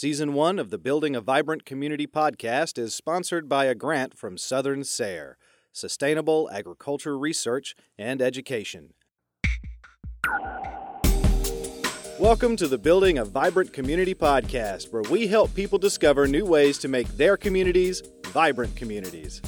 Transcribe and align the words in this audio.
Season 0.00 0.32
1 0.32 0.60
of 0.60 0.70
the 0.70 0.78
Building 0.78 1.16
a 1.16 1.20
Vibrant 1.20 1.64
Community 1.64 2.06
podcast 2.06 2.78
is 2.78 2.94
sponsored 2.94 3.48
by 3.48 3.64
a 3.64 3.74
grant 3.74 4.16
from 4.16 4.38
Southern 4.38 4.84
SARE, 4.84 5.36
Sustainable 5.72 6.48
Agriculture 6.52 7.18
Research 7.18 7.74
and 7.98 8.22
Education. 8.22 8.94
Welcome 12.16 12.54
to 12.58 12.68
the 12.68 12.78
Building 12.80 13.18
a 13.18 13.24
Vibrant 13.24 13.72
Community 13.72 14.14
podcast, 14.14 14.92
where 14.92 15.02
we 15.10 15.26
help 15.26 15.52
people 15.56 15.80
discover 15.80 16.28
new 16.28 16.44
ways 16.44 16.78
to 16.78 16.86
make 16.86 17.08
their 17.16 17.36
communities 17.36 18.00
vibrant 18.26 18.76
communities. 18.76 19.42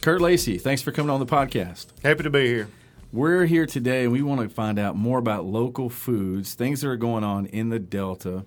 Kurt 0.00 0.22
Lacey, 0.22 0.56
thanks 0.56 0.80
for 0.80 0.92
coming 0.92 1.10
on 1.10 1.20
the 1.20 1.26
podcast. 1.26 1.88
Happy 2.02 2.22
to 2.22 2.30
be 2.30 2.46
here. 2.46 2.68
We're 3.12 3.44
here 3.44 3.66
today 3.66 4.04
and 4.04 4.12
we 4.12 4.22
want 4.22 4.40
to 4.40 4.48
find 4.48 4.78
out 4.78 4.96
more 4.96 5.18
about 5.18 5.44
local 5.44 5.90
foods, 5.90 6.54
things 6.54 6.80
that 6.80 6.88
are 6.88 6.96
going 6.96 7.22
on 7.22 7.44
in 7.44 7.68
the 7.68 7.78
Delta. 7.78 8.46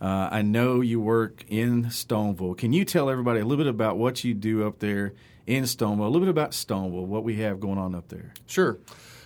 Uh, 0.00 0.28
I 0.30 0.42
know 0.42 0.80
you 0.80 1.00
work 1.00 1.44
in 1.48 1.86
Stoneville. 1.86 2.56
Can 2.56 2.72
you 2.72 2.84
tell 2.84 3.08
everybody 3.08 3.40
a 3.40 3.44
little 3.44 3.64
bit 3.64 3.70
about 3.70 3.96
what 3.96 4.24
you 4.24 4.34
do 4.34 4.66
up 4.66 4.78
there 4.78 5.14
in 5.46 5.64
Stoneville, 5.64 6.00
a 6.00 6.08
little 6.08 6.20
bit 6.20 6.28
about 6.28 6.50
Stoneville, 6.50 7.06
what 7.06 7.24
we 7.24 7.36
have 7.36 7.60
going 7.60 7.78
on 7.78 7.94
up 7.94 8.08
there? 8.08 8.32
Sure. 8.46 8.78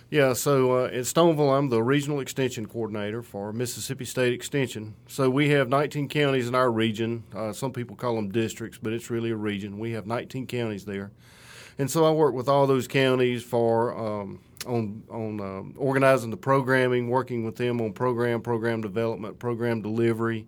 Yeah, 0.09 0.33
so 0.33 0.73
uh, 0.73 0.89
Stoneville, 0.89 1.57
I'm 1.57 1.69
the 1.69 1.81
regional 1.81 2.19
extension 2.19 2.65
coordinator 2.65 3.21
for 3.21 3.53
Mississippi 3.53 4.03
State 4.03 4.33
Extension. 4.33 4.95
So 5.07 5.29
we 5.29 5.49
have 5.51 5.69
19 5.69 6.09
counties 6.09 6.49
in 6.49 6.55
our 6.55 6.69
region. 6.69 7.23
Uh, 7.33 7.53
some 7.53 7.71
people 7.71 7.95
call 7.95 8.15
them 8.15 8.29
districts, 8.29 8.77
but 8.77 8.91
it's 8.91 9.09
really 9.09 9.31
a 9.31 9.37
region. 9.37 9.79
We 9.79 9.91
have 9.91 10.05
19 10.05 10.47
counties 10.47 10.83
there. 10.83 11.11
And 11.77 11.89
so 11.89 12.05
I 12.05 12.11
work 12.11 12.33
with 12.33 12.47
all 12.47 12.67
those 12.67 12.87
counties 12.87 13.43
for 13.43 13.97
um, 13.97 14.39
on 14.65 15.03
on 15.09 15.39
um, 15.39 15.73
organizing 15.77 16.29
the 16.29 16.37
programming, 16.37 17.09
working 17.09 17.45
with 17.45 17.55
them 17.55 17.81
on 17.81 17.93
program, 17.93 18.41
program 18.41 18.81
development, 18.81 19.39
program 19.39 19.81
delivery. 19.81 20.47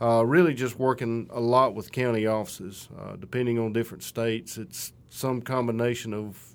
Uh, 0.00 0.24
really, 0.26 0.54
just 0.54 0.78
working 0.78 1.28
a 1.32 1.40
lot 1.40 1.74
with 1.74 1.92
county 1.92 2.26
offices. 2.26 2.88
Uh, 2.98 3.16
depending 3.16 3.58
on 3.58 3.72
different 3.72 4.02
states, 4.02 4.58
it's 4.58 4.92
some 5.08 5.40
combination 5.40 6.12
of 6.12 6.54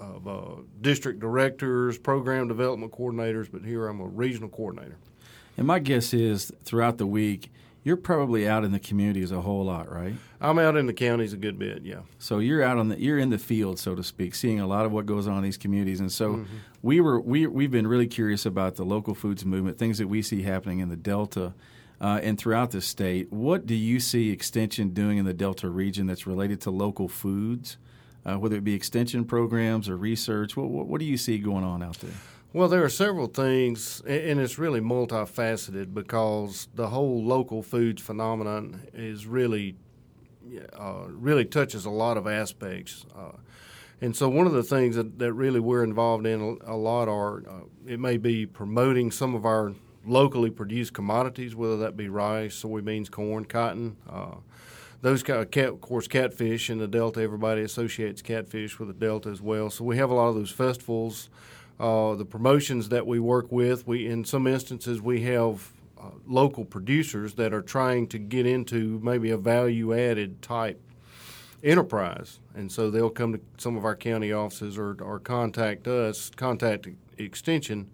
of 0.00 0.28
uh, 0.28 0.62
district 0.80 1.20
directors, 1.20 1.98
program 1.98 2.48
development 2.48 2.92
coordinators. 2.92 3.48
But 3.50 3.64
here, 3.64 3.86
I'm 3.86 4.00
a 4.00 4.06
regional 4.06 4.48
coordinator. 4.48 4.96
And 5.56 5.66
my 5.66 5.78
guess 5.78 6.12
is 6.12 6.52
throughout 6.64 6.98
the 6.98 7.06
week 7.06 7.50
you're 7.86 7.96
probably 7.96 8.48
out 8.48 8.64
in 8.64 8.72
the 8.72 8.80
communities 8.80 9.30
a 9.30 9.40
whole 9.40 9.64
lot, 9.64 9.88
right? 9.88 10.16
I'm 10.40 10.58
out 10.58 10.76
in 10.76 10.86
the 10.86 10.92
counties 10.92 11.32
a 11.32 11.36
good 11.36 11.56
bit, 11.56 11.84
yeah. 11.84 12.00
So 12.18 12.40
you're 12.40 12.60
out 12.60 12.78
on 12.78 12.88
the 12.88 13.00
you're 13.00 13.16
in 13.16 13.30
the 13.30 13.38
field, 13.38 13.78
so 13.78 13.94
to 13.94 14.02
speak, 14.02 14.34
seeing 14.34 14.58
a 14.58 14.66
lot 14.66 14.86
of 14.86 14.90
what 14.90 15.06
goes 15.06 15.28
on 15.28 15.36
in 15.36 15.44
these 15.44 15.56
communities. 15.56 16.00
And 16.00 16.10
so 16.10 16.32
mm-hmm. 16.32 16.56
we 16.82 17.00
were 17.00 17.20
we 17.20 17.46
we've 17.46 17.70
been 17.70 17.86
really 17.86 18.08
curious 18.08 18.44
about 18.44 18.74
the 18.74 18.82
local 18.82 19.14
foods 19.14 19.44
movement, 19.44 19.78
things 19.78 19.98
that 19.98 20.08
we 20.08 20.20
see 20.20 20.42
happening 20.42 20.80
in 20.80 20.88
the 20.88 20.96
Delta. 20.96 21.54
Uh, 22.00 22.18
and 22.24 22.36
throughout 22.36 22.72
the 22.72 22.80
state, 22.80 23.32
what 23.32 23.66
do 23.66 23.74
you 23.74 24.00
see 24.00 24.30
Extension 24.30 24.90
doing 24.90 25.16
in 25.16 25.24
the 25.24 25.32
Delta 25.32 25.70
region 25.70 26.08
that's 26.08 26.26
related 26.26 26.60
to 26.62 26.72
local 26.72 27.08
foods, 27.08 27.78
uh, 28.24 28.34
whether 28.34 28.56
it 28.56 28.64
be 28.64 28.74
extension 28.74 29.24
programs 29.24 29.88
or 29.88 29.96
research? 29.96 30.56
What, 30.56 30.68
what, 30.70 30.88
what 30.88 30.98
do 30.98 31.06
you 31.06 31.16
see 31.16 31.38
going 31.38 31.64
on 31.64 31.84
out 31.84 32.00
there? 32.00 32.10
Well, 32.56 32.68
there 32.68 32.82
are 32.82 32.88
several 32.88 33.26
things, 33.26 34.00
and 34.06 34.40
it's 34.40 34.58
really 34.58 34.80
multifaceted 34.80 35.92
because 35.92 36.68
the 36.74 36.88
whole 36.88 37.22
local 37.22 37.62
foods 37.62 38.00
phenomenon 38.00 38.80
is 38.94 39.26
really, 39.26 39.76
uh, 40.72 41.04
really 41.08 41.44
touches 41.44 41.84
a 41.84 41.90
lot 41.90 42.16
of 42.16 42.26
aspects. 42.26 43.04
Uh, 43.14 43.32
and 44.00 44.16
so, 44.16 44.30
one 44.30 44.46
of 44.46 44.54
the 44.54 44.62
things 44.62 44.96
that, 44.96 45.18
that 45.18 45.34
really 45.34 45.60
we're 45.60 45.84
involved 45.84 46.24
in 46.24 46.58
a, 46.64 46.74
lot 46.74 47.08
are 47.08 47.46
uh, 47.46 47.64
it 47.86 48.00
may 48.00 48.16
be 48.16 48.46
promoting 48.46 49.10
some 49.10 49.34
of 49.34 49.44
our 49.44 49.74
locally 50.06 50.48
produced 50.48 50.94
commodities, 50.94 51.54
whether 51.54 51.76
that 51.76 51.94
be 51.94 52.08
rice, 52.08 52.62
soybeans, 52.62 53.10
corn, 53.10 53.44
cotton. 53.44 53.98
Uh, 54.08 54.36
those 55.02 55.22
kind 55.22 55.40
of, 55.40 55.50
cat, 55.50 55.68
of 55.68 55.82
course, 55.82 56.08
catfish 56.08 56.70
in 56.70 56.78
the 56.78 56.88
Delta. 56.88 57.20
Everybody 57.20 57.60
associates 57.60 58.22
catfish 58.22 58.78
with 58.78 58.88
the 58.88 58.94
Delta 58.94 59.28
as 59.28 59.42
well. 59.42 59.68
So 59.68 59.84
we 59.84 59.98
have 59.98 60.08
a 60.08 60.14
lot 60.14 60.28
of 60.28 60.36
those 60.36 60.50
festivals 60.50 61.28
uh, 61.78 62.14
the 62.14 62.24
promotions 62.24 62.88
that 62.88 63.06
we 63.06 63.18
work 63.18 63.50
with. 63.50 63.86
We 63.86 64.06
in 64.06 64.24
some 64.24 64.46
instances 64.46 65.00
we 65.00 65.22
have 65.22 65.72
uh, 66.00 66.10
local 66.26 66.64
producers 66.64 67.34
that 67.34 67.52
are 67.52 67.62
trying 67.62 68.06
to 68.08 68.18
get 68.18 68.46
into 68.46 69.00
maybe 69.02 69.30
a 69.30 69.38
value 69.38 69.94
added 69.94 70.42
type 70.42 70.80
enterprise, 71.62 72.38
and 72.54 72.70
so 72.70 72.90
they'll 72.90 73.10
come 73.10 73.32
to 73.32 73.40
some 73.58 73.76
of 73.76 73.84
our 73.84 73.96
county 73.96 74.32
offices 74.32 74.78
or, 74.78 74.96
or 75.00 75.18
contact 75.18 75.86
us, 75.86 76.30
contact 76.30 76.88
Extension, 77.18 77.90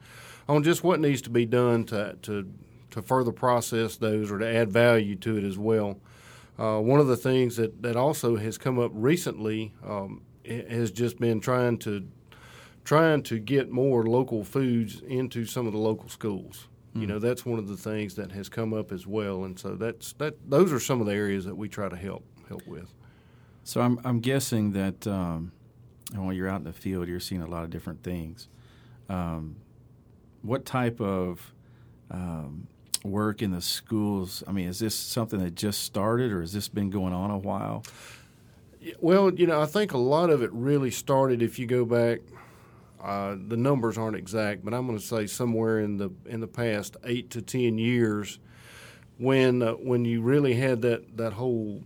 on 0.49 0.65
just 0.65 0.83
what 0.83 0.99
needs 0.99 1.23
to 1.23 1.31
be 1.31 1.47
done 1.47 1.85
to 1.85 2.17
to 2.23 2.53
to 2.91 3.03
further 3.03 3.33
process 3.33 3.97
those 3.97 4.31
or 4.31 4.39
to 4.39 4.47
add 4.47 4.71
value 4.71 5.17
to 5.17 5.39
it 5.39 5.45
as 5.45 5.59
well. 5.59 5.99
Uh, 6.59 6.79
one 6.79 7.01
of 7.01 7.07
the 7.07 7.17
things 7.17 7.57
that, 7.57 7.83
that 7.83 7.97
also 7.97 8.37
has 8.37 8.59
come 8.59 8.79
up 8.79 8.91
recently 8.95 9.73
um, 9.87 10.21
has 10.45 10.91
just 10.91 11.19
been 11.19 11.41
trying 11.41 11.79
to 11.79 12.07
trying 12.85 13.23
to 13.25 13.39
get 13.39 13.71
more 13.71 14.05
local 14.05 14.45
foods 14.45 15.01
into 15.03 15.45
some 15.45 15.67
of 15.67 15.73
the 15.73 15.79
local 15.79 16.09
schools. 16.09 16.69
Mm-hmm. 16.91 17.01
You 17.01 17.07
know, 17.07 17.19
hmm. 17.19 17.27
that's 17.27 17.47
one 17.47 17.59
of 17.59 17.69
the 17.69 17.77
things 17.77 18.17
that 18.17 18.33
has 18.33 18.49
come 18.49 18.75
up 18.75 18.93
as 18.93 19.07
well, 19.07 19.45
and 19.45 19.59
so 19.59 19.75
that's 19.75 20.13
that. 20.15 20.35
Those 20.49 20.73
are 20.73 20.81
some 20.81 21.01
of 21.01 21.07
the 21.07 21.15
areas 21.15 21.45
that 21.45 21.57
we 21.57 21.69
try 21.69 21.89
to 21.89 21.97
help 21.97 22.25
help 22.49 22.67
with. 22.67 22.93
So 23.65 23.81
I'm 23.81 23.99
I'm 24.05 24.21
guessing 24.21 24.73
that 24.73 25.07
um, 25.07 25.53
when 26.15 26.37
you're 26.37 26.49
out 26.49 26.59
in 26.59 26.65
the 26.65 26.73
field, 26.73 27.09
you're 27.09 27.21
seeing 27.21 27.43
a 27.43 27.47
lot 27.47 27.65
of 27.65 27.71
different 27.71 28.03
things. 28.03 28.49
Um, 29.09 29.57
what 30.43 30.65
type 30.65 31.01
of 31.01 31.53
um, 32.11 32.67
work 33.05 33.43
in 33.43 33.53
the 33.53 33.63
schools? 33.63 34.43
I 34.47 34.53
mean, 34.53 34.69
is 34.69 34.79
this 34.79 34.95
something 34.95 35.39
that 35.43 35.55
just 35.55 35.85
started, 35.85 36.33
or 36.33 36.41
has 36.41 36.53
this 36.53 36.69
been 36.69 36.91
going 36.91 37.15
on 37.15 37.31
a 37.31 37.39
while? 37.39 37.85
Well, 39.01 39.33
you 39.33 39.47
know, 39.47 39.63
I 39.63 39.67
think 39.67 39.93
a 39.93 39.99
lot 39.99 40.29
of 40.29 40.43
it 40.43 40.53
really 40.53 40.91
started 40.91 41.41
if 41.41 41.59
you 41.59 41.67
go 41.67 41.85
back 41.85 42.19
uh, 43.03 43.37
the 43.49 43.57
numbers 43.57 43.99
aren't 43.99 44.17
exact, 44.17 44.65
but 44.65 44.73
I'm 44.73 44.87
going 44.87 44.99
to 44.99 45.05
say 45.05 45.27
somewhere 45.27 45.81
in 45.81 45.97
the 45.97 46.11
in 46.27 46.41
the 46.41 46.47
past 46.47 46.97
eight 47.05 47.31
to 47.31 47.43
ten 47.43 47.77
years, 47.79 48.39
when 49.19 49.63
uh, 49.63 49.73
when 49.73 50.05
you 50.05 50.23
really 50.23 50.55
had 50.55 50.83
that 50.83 51.17
that 51.17 51.33
whole 51.33 51.83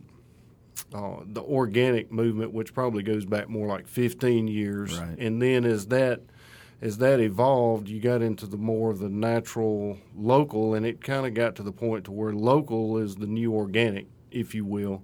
uh, 0.95 1.17
the 1.25 1.43
organic 1.43 2.13
movement, 2.13 2.53
which 2.53 2.75
probably 2.75 3.03
goes 3.03 3.25
back 3.25 3.49
more 3.49 3.67
like 3.67 3.89
15 3.89 4.47
years, 4.47 4.99
right. 4.99 5.19
and 5.19 5.41
then 5.41 5.65
as 5.65 5.87
that 5.87 6.21
as 6.83 6.99
that 6.99 7.21
evolved, 7.21 7.89
you 7.89 8.01
got 8.01 8.21
into 8.21 8.47
the 8.47 8.59
more 8.59 8.91
of 8.91 8.99
the 8.99 9.09
natural 9.09 9.99
local, 10.15 10.75
and 10.75 10.85
it 10.85 11.03
kind 11.03 11.27
of 11.27 11.33
got 11.33 11.57
to 11.57 11.63
the 11.63 11.73
point 11.73 12.05
to 12.05 12.13
where 12.13 12.33
local 12.33 12.99
is 12.99 13.17
the 13.17 13.27
new 13.27 13.55
organic, 13.55 14.07
if 14.31 14.55
you 14.55 14.65
will. 14.65 15.03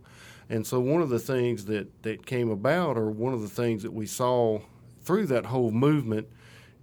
And 0.51 0.67
so 0.67 0.81
one 0.81 1.01
of 1.01 1.09
the 1.09 1.19
things 1.19 1.65
that, 1.67 2.03
that 2.03 2.27
came 2.27 2.51
about, 2.51 2.99
or 2.99 3.11
one 3.11 3.33
of 3.33 3.41
the 3.41 3.49
things 3.49 3.83
that 3.85 3.93
we 3.93 4.05
saw 4.05 4.61
through 5.05 5.27
that 5.27 5.47
whole 5.47 5.71
movement 5.71 6.29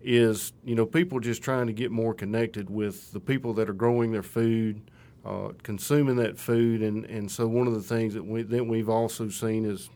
is 0.01 0.53
you 0.63 0.75
know 0.75 0.85
people 0.85 1.19
just 1.19 1.41
trying 1.41 1.67
to 1.67 1.73
get 1.73 1.91
more 1.91 2.13
connected 2.13 2.69
with 2.69 3.11
the 3.11 3.19
people 3.19 3.53
that 3.53 3.69
are 3.69 3.73
growing 3.73 4.11
their 4.11 4.23
food, 4.23 4.81
uh, 5.25 5.49
consuming 5.63 6.15
that 6.17 6.37
food, 6.37 6.81
and, 6.81 7.05
and 7.05 7.29
so 7.31 7.47
one 7.47 7.67
of 7.67 7.73
the 7.73 7.81
things 7.81 8.13
that 8.13 8.25
we 8.25 8.43
that 8.43 8.65
we've 8.65 8.89
also 8.89 9.29
seen 9.29 9.65
is 9.65 9.89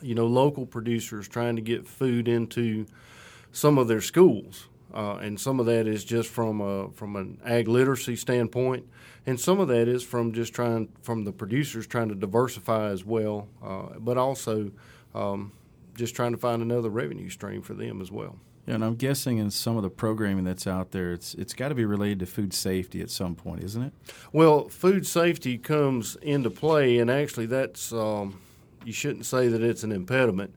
you 0.00 0.14
know 0.14 0.26
local 0.26 0.66
producers 0.66 1.26
trying 1.26 1.56
to 1.56 1.62
get 1.62 1.86
food 1.86 2.28
into 2.28 2.86
some 3.50 3.78
of 3.78 3.88
their 3.88 4.02
schools, 4.02 4.68
uh, 4.92 5.14
and 5.16 5.40
some 5.40 5.58
of 5.58 5.66
that 5.66 5.86
is 5.86 6.04
just 6.04 6.28
from 6.28 6.60
a 6.60 6.90
from 6.90 7.16
an 7.16 7.40
ag 7.44 7.66
literacy 7.66 8.14
standpoint, 8.14 8.86
and 9.26 9.40
some 9.40 9.58
of 9.58 9.68
that 9.68 9.88
is 9.88 10.02
from 10.02 10.32
just 10.32 10.52
trying 10.52 10.88
from 11.02 11.24
the 11.24 11.32
producers 11.32 11.86
trying 11.86 12.10
to 12.10 12.14
diversify 12.14 12.88
as 12.90 13.04
well, 13.04 13.48
uh, 13.62 13.98
but 13.98 14.18
also. 14.18 14.70
Um, 15.14 15.52
just 15.98 16.14
trying 16.14 16.32
to 16.32 16.38
find 16.38 16.62
another 16.62 16.88
revenue 16.88 17.28
stream 17.28 17.60
for 17.60 17.74
them 17.74 18.00
as 18.00 18.10
well. 18.10 18.38
Yeah, 18.66 18.74
and 18.74 18.84
I'm 18.84 18.94
guessing 18.94 19.38
in 19.38 19.50
some 19.50 19.76
of 19.76 19.82
the 19.82 19.90
programming 19.90 20.44
that's 20.44 20.66
out 20.66 20.92
there, 20.92 21.12
it's 21.12 21.34
it's 21.34 21.54
got 21.54 21.68
to 21.70 21.74
be 21.74 21.84
related 21.84 22.20
to 22.20 22.26
food 22.26 22.54
safety 22.54 23.00
at 23.00 23.10
some 23.10 23.34
point, 23.34 23.64
isn't 23.64 23.82
it? 23.82 23.92
Well, 24.32 24.68
food 24.68 25.06
safety 25.06 25.58
comes 25.58 26.16
into 26.16 26.50
play, 26.50 26.98
and 26.98 27.10
actually, 27.10 27.46
that's 27.46 27.92
um, 27.92 28.40
you 28.84 28.92
shouldn't 28.92 29.26
say 29.26 29.48
that 29.48 29.62
it's 29.62 29.84
an 29.84 29.92
impediment, 29.92 30.54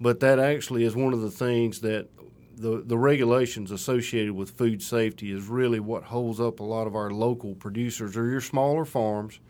but 0.00 0.20
that 0.20 0.38
actually 0.38 0.84
is 0.84 0.94
one 0.94 1.12
of 1.12 1.22
the 1.22 1.30
things 1.30 1.80
that 1.80 2.08
the 2.56 2.82
the 2.84 2.98
regulations 2.98 3.70
associated 3.70 4.32
with 4.32 4.50
food 4.50 4.82
safety 4.82 5.32
is 5.32 5.46
really 5.46 5.80
what 5.80 6.04
holds 6.04 6.38
up 6.38 6.60
a 6.60 6.64
lot 6.64 6.86
of 6.86 6.94
our 6.94 7.10
local 7.10 7.54
producers 7.54 8.16
or 8.16 8.28
your 8.28 8.40
smaller 8.42 8.84
farms 8.84 9.40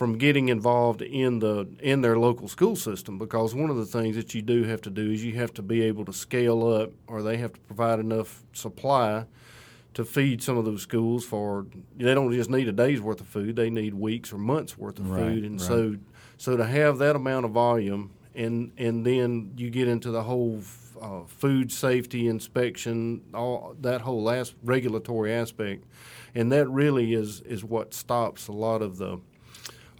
from 0.00 0.16
getting 0.16 0.48
involved 0.48 1.02
in 1.02 1.40
the 1.40 1.68
in 1.80 2.00
their 2.00 2.18
local 2.18 2.48
school 2.48 2.74
system 2.74 3.18
because 3.18 3.54
one 3.54 3.68
of 3.68 3.76
the 3.76 3.84
things 3.84 4.16
that 4.16 4.34
you 4.34 4.40
do 4.40 4.62
have 4.62 4.80
to 4.80 4.88
do 4.88 5.10
is 5.10 5.22
you 5.22 5.34
have 5.34 5.52
to 5.52 5.60
be 5.60 5.82
able 5.82 6.06
to 6.06 6.12
scale 6.14 6.66
up 6.66 6.90
or 7.06 7.20
they 7.20 7.36
have 7.36 7.52
to 7.52 7.60
provide 7.60 7.98
enough 7.98 8.42
supply 8.54 9.26
to 9.92 10.02
feed 10.02 10.42
some 10.42 10.56
of 10.56 10.64
those 10.64 10.80
schools 10.80 11.22
for 11.26 11.66
they 11.98 12.14
don't 12.14 12.32
just 12.32 12.48
need 12.48 12.66
a 12.66 12.72
day's 12.72 12.98
worth 12.98 13.20
of 13.20 13.26
food 13.26 13.56
they 13.56 13.68
need 13.68 13.92
weeks 13.92 14.32
or 14.32 14.38
months 14.38 14.78
worth 14.78 14.98
of 14.98 15.10
right, 15.10 15.20
food 15.20 15.44
and 15.44 15.60
right. 15.60 15.68
so 15.68 15.94
so 16.38 16.56
to 16.56 16.64
have 16.64 16.96
that 16.96 17.14
amount 17.14 17.44
of 17.44 17.50
volume 17.50 18.10
and 18.34 18.72
and 18.78 19.04
then 19.04 19.52
you 19.58 19.68
get 19.68 19.86
into 19.86 20.10
the 20.10 20.22
whole 20.22 20.62
uh, 21.02 21.24
food 21.26 21.70
safety 21.70 22.26
inspection 22.26 23.20
all 23.34 23.76
that 23.78 24.00
whole 24.00 24.22
last 24.22 24.54
regulatory 24.64 25.30
aspect 25.30 25.84
and 26.34 26.50
that 26.50 26.66
really 26.70 27.12
is 27.12 27.42
is 27.42 27.62
what 27.62 27.92
stops 27.92 28.48
a 28.48 28.52
lot 28.52 28.80
of 28.80 28.96
the 28.96 29.20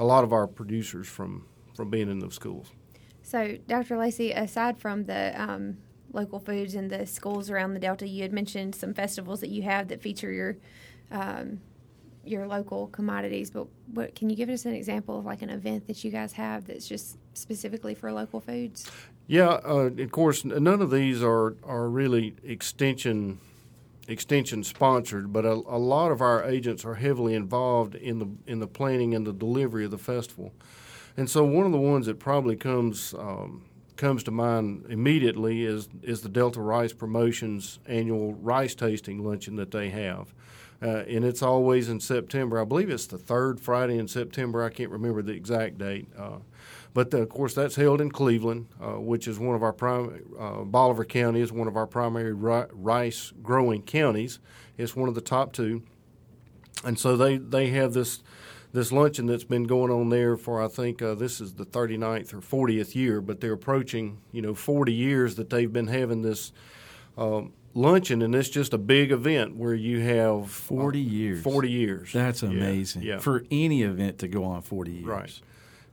a 0.01 0.05
lot 0.05 0.25
of 0.25 0.33
our 0.33 0.49
producers 0.49 1.07
from 1.07 1.45
from 1.77 1.91
being 1.91 2.11
in 2.11 2.19
those 2.19 2.35
schools. 2.35 2.73
So, 3.23 3.59
Dr. 3.69 3.97
Lacey, 3.97 4.33
aside 4.33 4.79
from 4.79 5.05
the 5.05 5.41
um, 5.41 5.77
local 6.13 6.41
foods 6.41 6.75
and 6.75 6.91
the 6.91 7.07
schools 7.07 7.49
around 7.49 7.75
the 7.75 7.81
Delta, 7.81 8.09
you 8.09 8.23
had 8.23 8.33
mentioned 8.33 8.75
some 8.75 8.93
festivals 8.93 9.41
that 9.41 9.51
you 9.51 9.63
have 9.63 9.89
that 9.89 10.03
feature 10.03 10.33
your 10.33 10.57
um, 11.13 11.61
your 12.25 12.47
local 12.47 12.89
commodities. 12.89 13.51
But 13.51 13.69
what 13.93 14.15
can 14.15 14.31
you 14.31 14.37
give 14.37 14.49
us 14.49 14.65
an 14.65 14.75
example 14.75 15.19
of 15.19 15.27
like 15.27 15.43
an 15.43 15.51
event 15.51 15.87
that 15.87 16.03
you 16.03 16.11
guys 16.11 16.33
have 16.33 16.67
that's 16.67 16.89
just 16.89 17.19
specifically 17.35 17.95
for 17.95 18.11
local 18.11 18.41
foods? 18.41 18.91
Yeah, 19.27 19.61
uh, 19.65 19.91
of 19.97 20.11
course, 20.11 20.45
none 20.45 20.81
of 20.81 20.91
these 20.91 21.23
are 21.23 21.57
are 21.63 21.89
really 21.89 22.35
extension 22.43 23.39
extension 24.13 24.65
sponsored, 24.65 25.33
but 25.33 25.45
a, 25.45 25.53
a, 25.53 25.79
lot 25.79 26.11
of 26.11 26.21
our 26.21 26.45
agents 26.45 26.85
are 26.85 26.95
heavily 26.95 27.35
involved 27.35 27.95
in 27.95 28.19
the 28.19 28.29
in 28.47 28.61
the 28.61 28.67
planning 28.67 29.15
and 29.15 29.27
the 29.27 29.33
delivery 29.33 29.85
of 29.85 29.91
the 29.91 29.99
festival. 29.99 30.53
And 31.17 31.29
so 31.29 31.45
one 31.45 31.67
of 31.67 31.73
the 31.73 31.79
ones 31.79 32.07
that 32.07 32.19
probably 32.19 32.57
comes 32.57 33.15
um, 33.15 33.65
comes 33.97 34.23
to 34.25 34.31
mind 34.31 34.87
immediately 34.89 35.65
is 35.65 35.89
is 36.03 36.23
the 36.23 36.29
Delta 36.29 36.61
Rice 36.61 36.93
Promotions 36.93 37.79
annual 37.87 38.35
rice 38.35 38.75
tasting 38.75 39.25
luncheon 39.25 39.57
that 39.57 39.71
they 39.71 39.91
have. 39.91 40.33
Uh, 40.83 41.05
and 41.09 41.25
it's 41.25 41.43
always 41.43 41.91
in 41.91 42.01
September. 42.01 42.59
I 42.59 42.65
believe 42.65 42.89
it's 42.89 43.07
the 43.07 43.19
third 43.19 43.61
Friday 43.61 43.99
in 43.99 44.09
September. 44.09 44.65
I 44.65 44.71
can't 44.71 44.91
remember 44.91 45.21
the 45.21 45.33
exact 45.33 45.77
date. 45.77 46.09
Uh, 46.17 46.39
but 46.93 47.11
the, 47.11 47.19
of 47.23 47.29
course, 47.29 47.55
that's 47.55 47.77
held 47.77 48.01
in 48.01 48.11
Cleveland, 48.11 48.67
uh, 48.81 49.01
which 49.01 49.29
is 49.29 49.39
one 49.39 49.55
of 49.55 49.63
our 49.63 49.73
prime. 49.73 50.23
Uh, 50.39 50.65
Bolivar 50.65 51.05
County 51.05 51.41
is 51.41 51.53
one 51.53 51.69
of 51.69 51.77
our 51.77 51.87
primary 51.87 52.33
ri- 52.33 52.67
rice 52.73 53.33
growing 53.43 53.83
counties. 53.83 54.39
It's 54.77 54.97
one 54.97 55.09
of 55.09 55.15
the 55.15 55.21
top 55.21 55.53
two, 55.53 55.83
and 56.85 56.99
so 56.99 57.17
they 57.17 57.37
they 57.37 57.69
have 57.69 57.93
this 57.93 58.23
this 58.73 58.93
luncheon 58.93 59.27
that's 59.27 59.45
been 59.45 59.65
going 59.65 59.91
on 59.91 60.09
there 60.11 60.37
for 60.37 60.63
I 60.63 60.69
think 60.69 61.03
uh, 61.03 61.15
this 61.15 61.41
is 61.41 61.55
the 61.55 61.67
39th 61.67 62.33
or 62.35 62.67
40th 62.67 62.95
year, 62.95 63.21
but 63.21 63.41
they're 63.41 63.53
approaching 63.53 64.19
you 64.33 64.43
know 64.43 64.55
40 64.55 64.93
years 64.93 65.37
that 65.37 65.51
they've 65.51 65.73
been 65.73 65.89
having 65.89 66.23
this 66.23 66.53
um, 67.19 67.53
luncheon, 67.75 68.23
and 68.23 68.35
it's 68.35 68.49
just 68.49 68.73
a 68.73 68.79
big 68.79 69.13
event 69.13 69.57
where 69.57 69.75
you 69.75 70.01
have 70.01 70.43
uh, 70.43 70.47
40 70.47 71.01
years. 71.01 71.43
40 71.43 71.71
years. 71.71 72.13
That's 72.13 72.43
amazing. 72.43 73.03
Yeah, 73.03 73.15
yeah. 73.15 73.19
For 73.21 73.45
any 73.51 73.83
event 73.83 74.19
to 74.21 74.29
go 74.29 74.45
on 74.45 74.63
40 74.63 74.91
years. 74.93 75.05
Right. 75.05 75.41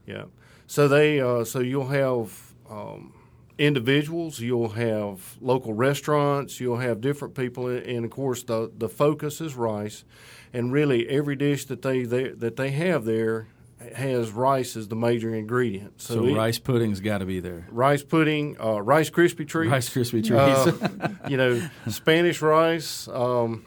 Yeah. 0.06 0.24
So 0.68 0.86
they 0.86 1.18
uh, 1.20 1.44
so 1.44 1.60
you'll 1.60 1.88
have 1.88 2.52
um, 2.70 3.14
individuals, 3.56 4.38
you'll 4.38 4.68
have 4.68 5.36
local 5.40 5.72
restaurants, 5.72 6.60
you'll 6.60 6.76
have 6.76 7.00
different 7.00 7.34
people, 7.34 7.68
and 7.68 8.04
of 8.04 8.10
course 8.10 8.42
the 8.42 8.70
the 8.76 8.88
focus 8.88 9.40
is 9.40 9.54
rice, 9.54 10.04
and 10.52 10.70
really 10.70 11.08
every 11.08 11.36
dish 11.36 11.64
that 11.64 11.80
they, 11.80 12.04
they 12.04 12.28
that 12.28 12.56
they 12.56 12.70
have 12.72 13.06
there 13.06 13.48
has 13.94 14.30
rice 14.30 14.76
as 14.76 14.88
the 14.88 14.96
major 14.96 15.34
ingredient. 15.34 16.02
So, 16.02 16.14
so 16.16 16.26
it, 16.26 16.34
rice 16.34 16.58
pudding's 16.58 17.00
got 17.00 17.18
to 17.18 17.24
be 17.24 17.40
there. 17.40 17.66
Rice 17.70 18.02
pudding, 18.02 18.60
uh, 18.60 18.82
Rice 18.82 19.08
Krispie 19.08 19.48
treats, 19.48 19.70
Rice 19.70 19.88
Krispie 19.88 20.22
treats. 20.22 20.82
Uh, 20.82 21.08
you 21.30 21.38
know, 21.38 21.66
Spanish 21.88 22.42
rice. 22.42 23.08
Um, 23.08 23.64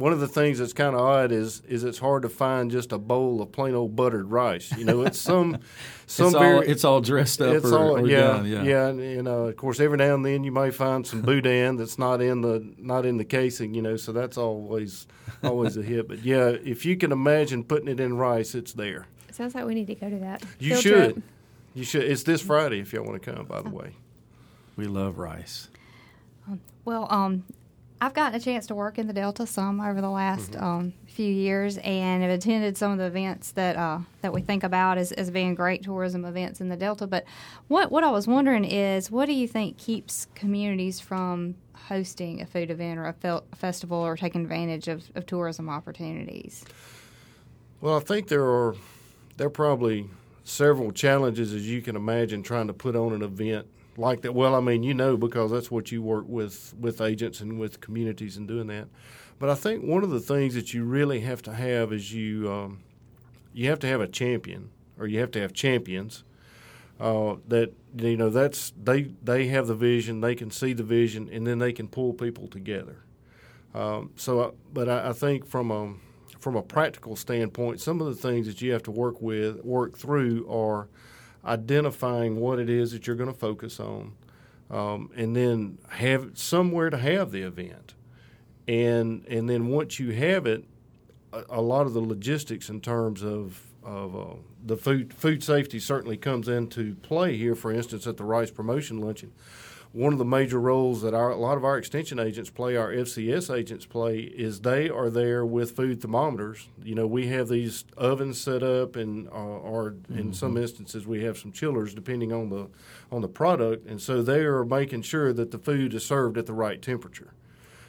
one 0.00 0.12
of 0.12 0.20
the 0.20 0.28
things 0.28 0.58
that's 0.58 0.72
kind 0.72 0.94
of 0.94 1.00
odd 1.02 1.30
is 1.30 1.62
is 1.68 1.84
it's 1.84 1.98
hard 1.98 2.22
to 2.22 2.28
find 2.28 2.70
just 2.70 2.90
a 2.90 2.98
bowl 2.98 3.42
of 3.42 3.52
plain 3.52 3.74
old 3.74 3.94
buttered 3.94 4.30
rice. 4.30 4.76
You 4.76 4.84
know, 4.84 5.02
it's 5.02 5.18
some 5.18 5.58
some 6.06 6.28
it's, 6.28 6.36
very, 6.36 6.54
all, 6.54 6.60
it's 6.62 6.84
all 6.84 7.00
dressed 7.00 7.40
up. 7.42 7.54
It's 7.54 7.66
or, 7.66 7.78
all 7.78 7.98
or 7.98 8.08
yeah, 8.08 8.20
done, 8.20 8.46
yeah, 8.46 8.62
yeah. 8.62 8.86
And, 8.88 9.00
you 9.00 9.22
know, 9.22 9.46
of 9.46 9.56
course, 9.56 9.78
every 9.78 9.98
now 9.98 10.14
and 10.14 10.24
then 10.24 10.42
you 10.42 10.52
may 10.52 10.70
find 10.70 11.06
some 11.06 11.20
boudin 11.22 11.76
that's 11.76 11.98
not 11.98 12.22
in 12.22 12.40
the 12.40 12.66
not 12.78 13.04
in 13.04 13.18
the 13.18 13.24
casing. 13.24 13.74
You 13.74 13.82
know, 13.82 13.96
so 13.96 14.12
that's 14.12 14.38
always 14.38 15.06
always 15.44 15.76
a 15.76 15.82
hit. 15.82 16.08
But 16.08 16.24
yeah, 16.24 16.48
if 16.48 16.86
you 16.86 16.96
can 16.96 17.12
imagine 17.12 17.62
putting 17.62 17.88
it 17.88 18.00
in 18.00 18.16
rice, 18.16 18.54
it's 18.54 18.72
there. 18.72 19.06
Sounds 19.30 19.54
like 19.54 19.66
we 19.66 19.74
need 19.74 19.86
to 19.86 19.94
go 19.94 20.10
to 20.10 20.18
that. 20.18 20.42
You 20.58 20.70
Field 20.70 20.82
should. 20.82 21.12
Trip. 21.12 21.24
You 21.74 21.84
should. 21.84 22.04
It's 22.04 22.22
this 22.24 22.42
Friday 22.42 22.80
if 22.80 22.92
y'all 22.92 23.04
want 23.04 23.22
to 23.22 23.32
come. 23.32 23.44
By 23.44 23.62
the 23.62 23.70
way, 23.70 23.94
we 24.76 24.86
love 24.86 25.18
rice. 25.18 25.68
Well, 26.84 27.06
um, 27.10 27.44
I've 28.02 28.14
gotten 28.14 28.34
a 28.34 28.42
chance 28.42 28.66
to 28.68 28.74
work 28.74 28.98
in 28.98 29.06
the 29.06 29.12
Delta 29.12 29.46
some 29.46 29.78
over 29.78 30.00
the 30.00 30.10
last 30.10 30.52
mm-hmm. 30.52 30.64
um, 30.64 30.92
few 31.06 31.30
years, 31.30 31.76
and 31.78 32.22
have 32.22 32.30
attended 32.30 32.78
some 32.78 32.92
of 32.92 32.98
the 32.98 33.04
events 33.04 33.52
that 33.52 33.76
uh, 33.76 33.98
that 34.22 34.32
we 34.32 34.40
think 34.40 34.64
about 34.64 34.96
as, 34.96 35.12
as 35.12 35.30
being 35.30 35.54
great 35.54 35.82
tourism 35.82 36.24
events 36.24 36.62
in 36.62 36.70
the 36.70 36.76
Delta. 36.76 37.06
But 37.06 37.24
what 37.68 37.92
what 37.92 38.02
I 38.02 38.10
was 38.10 38.26
wondering 38.26 38.64
is, 38.64 39.10
what 39.10 39.26
do 39.26 39.32
you 39.34 39.46
think 39.46 39.76
keeps 39.76 40.26
communities 40.34 40.98
from 40.98 41.56
hosting 41.74 42.40
a 42.40 42.46
food 42.46 42.70
event 42.70 42.98
or 42.98 43.06
a, 43.06 43.12
fel- 43.12 43.44
festival 43.54 43.98
or 43.98 44.16
taking 44.16 44.42
advantage 44.42 44.88
of, 44.88 45.10
of 45.14 45.26
tourism 45.26 45.68
opportunities? 45.68 46.64
Well, 47.80 47.96
I 47.96 48.00
think 48.00 48.28
there 48.28 48.44
are 48.44 48.76
there 49.36 49.48
are 49.48 49.50
probably 49.50 50.08
several 50.44 50.90
challenges 50.90 51.52
as 51.52 51.68
you 51.68 51.82
can 51.82 51.96
imagine 51.96 52.42
trying 52.42 52.66
to 52.68 52.72
put 52.72 52.96
on 52.96 53.12
an 53.12 53.22
event 53.22 53.66
like 53.96 54.22
that. 54.22 54.34
Well, 54.34 54.54
I 54.54 54.60
mean, 54.60 54.82
you 54.82 54.94
know, 54.94 55.16
because 55.16 55.50
that's 55.50 55.70
what 55.70 55.92
you 55.92 56.02
work 56.02 56.24
with 56.28 56.74
with 56.78 57.00
agents 57.00 57.40
and 57.40 57.58
with 57.58 57.80
communities 57.80 58.36
and 58.36 58.46
doing 58.46 58.66
that. 58.68 58.88
But 59.38 59.48
I 59.48 59.54
think 59.54 59.84
one 59.84 60.04
of 60.04 60.10
the 60.10 60.20
things 60.20 60.54
that 60.54 60.74
you 60.74 60.84
really 60.84 61.20
have 61.20 61.42
to 61.42 61.54
have 61.54 61.92
is 61.92 62.12
you 62.12 62.50
um, 62.50 62.80
you 63.52 63.68
have 63.68 63.78
to 63.80 63.86
have 63.86 64.00
a 64.00 64.06
champion, 64.08 64.70
or 64.98 65.06
you 65.06 65.20
have 65.20 65.30
to 65.32 65.40
have 65.40 65.52
champions. 65.52 66.24
Uh, 67.00 67.36
that 67.48 67.72
you 67.96 68.16
know 68.16 68.28
that's 68.28 68.74
they 68.82 69.04
they 69.22 69.46
have 69.48 69.66
the 69.66 69.74
vision, 69.74 70.20
they 70.20 70.34
can 70.34 70.50
see 70.50 70.74
the 70.74 70.82
vision, 70.82 71.30
and 71.32 71.46
then 71.46 71.58
they 71.58 71.72
can 71.72 71.88
pull 71.88 72.12
people 72.12 72.46
together. 72.46 72.96
Um, 73.74 74.10
so, 74.16 74.42
I, 74.42 74.50
but 74.72 74.88
I, 74.88 75.08
I 75.08 75.12
think 75.12 75.46
from 75.46 75.70
a 75.70 75.94
from 76.38 76.56
a 76.56 76.62
practical 76.62 77.16
standpoint, 77.16 77.80
some 77.80 78.00
of 78.00 78.06
the 78.06 78.14
things 78.14 78.46
that 78.46 78.60
you 78.60 78.72
have 78.72 78.82
to 78.82 78.90
work 78.90 79.20
with, 79.20 79.64
work 79.64 79.96
through, 79.96 80.46
are 80.50 80.88
identifying 81.44 82.36
what 82.36 82.58
it 82.58 82.68
is 82.68 82.92
that 82.92 83.06
you're 83.06 83.16
going 83.16 83.32
to 83.32 83.38
focus 83.38 83.80
on, 83.80 84.12
um, 84.70 85.10
and 85.16 85.34
then 85.34 85.78
have 85.88 86.38
somewhere 86.38 86.90
to 86.90 86.98
have 86.98 87.32
the 87.32 87.42
event, 87.42 87.94
and 88.68 89.24
and 89.26 89.48
then 89.48 89.68
once 89.68 89.98
you 89.98 90.10
have 90.12 90.46
it, 90.46 90.64
a, 91.32 91.42
a 91.50 91.60
lot 91.60 91.86
of 91.86 91.92
the 91.92 92.00
logistics 92.00 92.68
in 92.68 92.80
terms 92.80 93.22
of 93.22 93.66
of 93.82 94.16
uh, 94.16 94.34
the 94.64 94.76
food 94.76 95.12
food 95.14 95.42
safety 95.42 95.78
certainly 95.78 96.16
comes 96.16 96.48
into 96.48 96.94
play 96.96 97.36
here. 97.36 97.54
For 97.54 97.72
instance, 97.72 98.06
at 98.06 98.16
the 98.16 98.24
Rice 98.24 98.50
Promotion 98.50 99.00
Luncheon, 99.00 99.32
one 99.92 100.12
of 100.12 100.20
the 100.20 100.24
major 100.24 100.60
roles 100.60 101.02
that 101.02 101.14
our, 101.14 101.30
a 101.30 101.36
lot 101.36 101.56
of 101.56 101.64
our 101.64 101.76
extension 101.76 102.20
agents 102.20 102.48
play, 102.48 102.76
our 102.76 102.92
FCS 102.92 103.52
agents 103.52 103.86
play, 103.86 104.20
is 104.20 104.60
they 104.60 104.88
are 104.88 105.10
there 105.10 105.44
with 105.44 105.74
food 105.74 106.00
thermometers. 106.00 106.68
You 106.82 106.94
know, 106.94 107.08
we 107.08 107.26
have 107.28 107.48
these 107.48 107.84
ovens 107.96 108.40
set 108.40 108.62
up, 108.62 108.94
and 108.94 109.26
uh, 109.28 109.32
or 109.32 109.92
mm-hmm. 109.92 110.18
in 110.18 110.32
some 110.32 110.56
instances 110.56 111.06
we 111.06 111.24
have 111.24 111.38
some 111.38 111.50
chillers, 111.50 111.92
depending 111.92 112.32
on 112.32 112.50
the 112.50 112.68
on 113.10 113.20
the 113.20 113.28
product, 113.28 113.86
and 113.86 114.00
so 114.00 114.22
they 114.22 114.40
are 114.40 114.64
making 114.64 115.02
sure 115.02 115.32
that 115.32 115.50
the 115.50 115.58
food 115.58 115.92
is 115.92 116.04
served 116.04 116.38
at 116.38 116.46
the 116.46 116.52
right 116.52 116.80
temperature. 116.80 117.34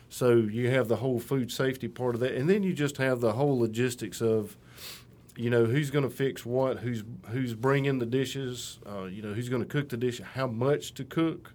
So 0.09 0.35
you 0.35 0.71
have 0.71 0.87
the 0.87 0.97
whole 0.97 1.19
food 1.19 1.51
safety 1.51 1.87
part 1.87 2.15
of 2.15 2.21
that, 2.21 2.33
and 2.33 2.49
then 2.49 2.63
you 2.63 2.73
just 2.73 2.97
have 2.97 3.21
the 3.21 3.33
whole 3.33 3.59
logistics 3.59 4.21
of 4.21 4.57
you 5.35 5.51
know 5.51 5.65
who's 5.65 5.91
going 5.91 6.03
to 6.03 6.09
fix 6.09 6.47
what, 6.47 6.79
who's 6.79 7.03
who's 7.27 7.53
bringing 7.53 7.99
the 7.99 8.07
dishes, 8.07 8.79
uh, 8.89 9.03
you 9.03 9.21
know 9.21 9.33
who's 9.33 9.49
going 9.49 9.61
to 9.61 9.67
cook 9.67 9.89
the 9.89 9.97
dish, 9.97 10.19
how 10.19 10.47
much 10.47 10.95
to 10.95 11.03
cook, 11.03 11.53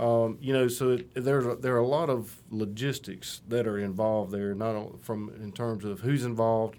um, 0.00 0.38
you 0.40 0.54
know, 0.54 0.66
so 0.66 0.92
a, 0.92 1.22
there 1.22 1.74
are 1.74 1.78
a 1.78 1.86
lot 1.86 2.08
of 2.08 2.42
logistics 2.50 3.42
that 3.48 3.66
are 3.66 3.78
involved 3.78 4.32
there, 4.32 4.54
not 4.54 5.02
from 5.02 5.30
in 5.42 5.52
terms 5.52 5.84
of 5.84 6.00
who's 6.00 6.24
involved 6.24 6.78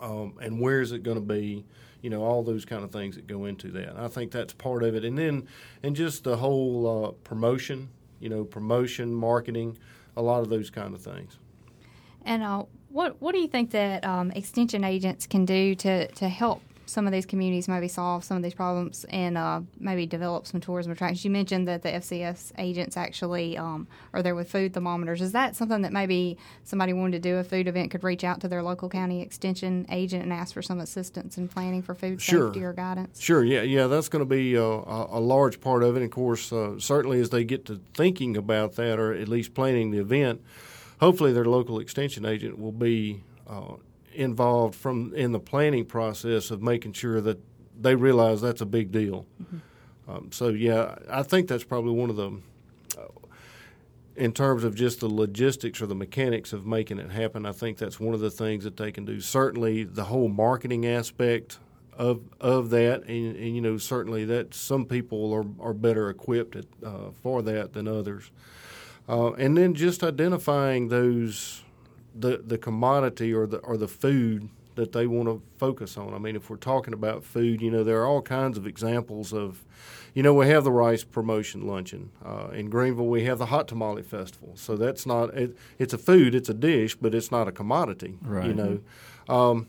um, 0.00 0.38
and 0.40 0.58
where 0.58 0.80
is 0.80 0.92
it 0.92 1.02
going 1.02 1.18
to 1.18 1.20
be. 1.20 1.64
You 2.00 2.08
know, 2.08 2.22
all 2.22 2.42
those 2.42 2.64
kind 2.64 2.82
of 2.82 2.90
things 2.90 3.16
that 3.16 3.26
go 3.26 3.44
into 3.44 3.68
that. 3.72 3.98
I 3.98 4.08
think 4.08 4.32
that's 4.32 4.54
part 4.54 4.82
of 4.82 4.94
it, 4.94 5.04
and 5.04 5.18
then 5.18 5.46
and 5.82 5.94
just 5.94 6.24
the 6.24 6.38
whole 6.38 7.04
uh, 7.04 7.10
promotion. 7.22 7.90
You 8.18 8.30
know, 8.30 8.44
promotion, 8.44 9.12
marketing, 9.14 9.76
a 10.16 10.22
lot 10.22 10.40
of 10.40 10.48
those 10.48 10.70
kind 10.70 10.94
of 10.94 11.02
things. 11.02 11.38
And 12.24 12.42
uh, 12.42 12.64
what 12.88 13.20
what 13.20 13.32
do 13.34 13.40
you 13.40 13.48
think 13.48 13.72
that 13.72 14.06
um, 14.06 14.30
extension 14.30 14.84
agents 14.84 15.26
can 15.26 15.44
do 15.44 15.74
to 15.74 16.08
to 16.08 16.28
help 16.30 16.62
some 16.90 17.06
of 17.06 17.12
these 17.12 17.24
communities 17.24 17.68
maybe 17.68 17.88
solve 17.88 18.24
some 18.24 18.36
of 18.36 18.42
these 18.42 18.54
problems 18.54 19.04
and 19.10 19.38
uh, 19.38 19.60
maybe 19.78 20.06
develop 20.06 20.46
some 20.46 20.60
tourism 20.60 20.90
attractions. 20.90 21.24
You 21.24 21.30
mentioned 21.30 21.68
that 21.68 21.82
the 21.82 21.90
FCS 21.90 22.52
agents 22.58 22.96
actually 22.96 23.56
um, 23.56 23.86
are 24.12 24.22
there 24.22 24.34
with 24.34 24.50
food 24.50 24.74
thermometers. 24.74 25.22
Is 25.22 25.32
that 25.32 25.54
something 25.54 25.82
that 25.82 25.92
maybe 25.92 26.36
somebody 26.64 26.92
wanted 26.92 27.22
to 27.22 27.28
do 27.28 27.36
a 27.36 27.44
food 27.44 27.68
event 27.68 27.92
could 27.92 28.02
reach 28.02 28.24
out 28.24 28.40
to 28.40 28.48
their 28.48 28.62
local 28.62 28.88
county 28.88 29.22
extension 29.22 29.86
agent 29.90 30.24
and 30.24 30.32
ask 30.32 30.52
for 30.52 30.62
some 30.62 30.80
assistance 30.80 31.38
in 31.38 31.46
planning 31.46 31.80
for 31.80 31.94
food 31.94 32.20
sure. 32.20 32.48
safety 32.48 32.64
or 32.64 32.72
guidance? 32.72 33.20
Sure, 33.20 33.44
yeah, 33.44 33.62
yeah, 33.62 33.86
that's 33.86 34.08
going 34.08 34.20
to 34.20 34.28
be 34.28 34.58
uh, 34.58 34.62
a, 34.62 35.20
large 35.20 35.60
part 35.60 35.84
of 35.84 35.96
it. 35.96 36.02
Of 36.02 36.10
course, 36.10 36.52
uh, 36.52 36.78
certainly 36.80 37.20
as 37.20 37.30
they 37.30 37.44
get 37.44 37.66
to 37.66 37.80
thinking 37.94 38.36
about 38.36 38.74
that 38.74 38.98
or 38.98 39.12
at 39.12 39.28
least 39.28 39.54
planning 39.54 39.92
the 39.92 39.98
event, 39.98 40.42
hopefully 40.98 41.32
their 41.32 41.44
local 41.44 41.78
extension 41.78 42.24
agent 42.26 42.58
will 42.58 42.72
be 42.72 43.22
uh, 43.46 43.74
involved 44.12 44.74
from 44.74 45.14
in 45.14 45.32
the 45.32 45.40
planning 45.40 45.84
process 45.84 46.50
of 46.50 46.62
making 46.62 46.92
sure 46.92 47.20
that 47.20 47.38
they 47.80 47.94
realize 47.94 48.40
that's 48.40 48.60
a 48.60 48.66
big 48.66 48.92
deal. 48.92 49.26
Mm-hmm. 49.42 50.10
Um, 50.10 50.32
so 50.32 50.48
yeah, 50.48 50.96
I 51.08 51.22
think 51.22 51.48
that's 51.48 51.64
probably 51.64 51.92
one 51.92 52.10
of 52.10 52.16
the. 52.16 52.40
Uh, 52.98 53.06
in 54.16 54.32
terms 54.32 54.64
of 54.64 54.74
just 54.74 55.00
the 55.00 55.08
logistics 55.08 55.80
or 55.80 55.86
the 55.86 55.94
mechanics 55.94 56.52
of 56.52 56.66
making 56.66 56.98
it 56.98 57.10
happen, 57.10 57.46
I 57.46 57.52
think 57.52 57.78
that's 57.78 57.98
one 57.98 58.12
of 58.12 58.20
the 58.20 58.30
things 58.30 58.64
that 58.64 58.76
they 58.76 58.92
can 58.92 59.04
do. 59.04 59.20
Certainly, 59.20 59.84
the 59.84 60.04
whole 60.04 60.28
marketing 60.28 60.86
aspect 60.86 61.58
of 61.96 62.22
of 62.40 62.70
that, 62.70 63.04
and, 63.04 63.36
and 63.36 63.54
you 63.54 63.60
know, 63.60 63.76
certainly 63.76 64.24
that 64.24 64.52
some 64.54 64.84
people 64.84 65.32
are, 65.32 65.68
are 65.68 65.74
better 65.74 66.10
equipped 66.10 66.56
at, 66.56 66.64
uh, 66.84 67.10
for 67.22 67.42
that 67.42 67.72
than 67.72 67.86
others. 67.86 68.30
Uh, 69.08 69.32
and 69.32 69.56
then 69.56 69.74
just 69.74 70.04
identifying 70.04 70.88
those 70.88 71.62
the 72.20 72.42
the 72.44 72.58
commodity 72.58 73.32
or 73.32 73.46
the 73.46 73.58
or 73.58 73.76
the 73.76 73.88
food 73.88 74.48
that 74.76 74.92
they 74.92 75.06
want 75.06 75.28
to 75.28 75.42
focus 75.58 75.96
on. 75.96 76.14
I 76.14 76.18
mean, 76.18 76.36
if 76.36 76.48
we're 76.48 76.56
talking 76.56 76.94
about 76.94 77.24
food, 77.24 77.60
you 77.60 77.70
know, 77.70 77.84
there 77.84 78.00
are 78.00 78.06
all 78.06 78.22
kinds 78.22 78.56
of 78.56 78.66
examples 78.66 79.32
of, 79.32 79.64
you 80.14 80.22
know, 80.22 80.32
we 80.32 80.46
have 80.48 80.64
the 80.64 80.72
rice 80.72 81.04
promotion 81.04 81.66
luncheon 81.66 82.10
uh, 82.24 82.48
in 82.52 82.70
Greenville. 82.70 83.06
We 83.06 83.24
have 83.24 83.38
the 83.38 83.46
hot 83.46 83.68
tamale 83.68 84.02
festival. 84.02 84.52
So 84.54 84.76
that's 84.76 85.04
not 85.06 85.34
it, 85.34 85.56
it's 85.78 85.92
a 85.92 85.98
food, 85.98 86.34
it's 86.34 86.48
a 86.48 86.54
dish, 86.54 86.96
but 86.96 87.14
it's 87.14 87.30
not 87.30 87.48
a 87.48 87.52
commodity. 87.52 88.16
Right. 88.22 88.46
You 88.46 88.54
know. 88.54 88.80
Um, 89.28 89.66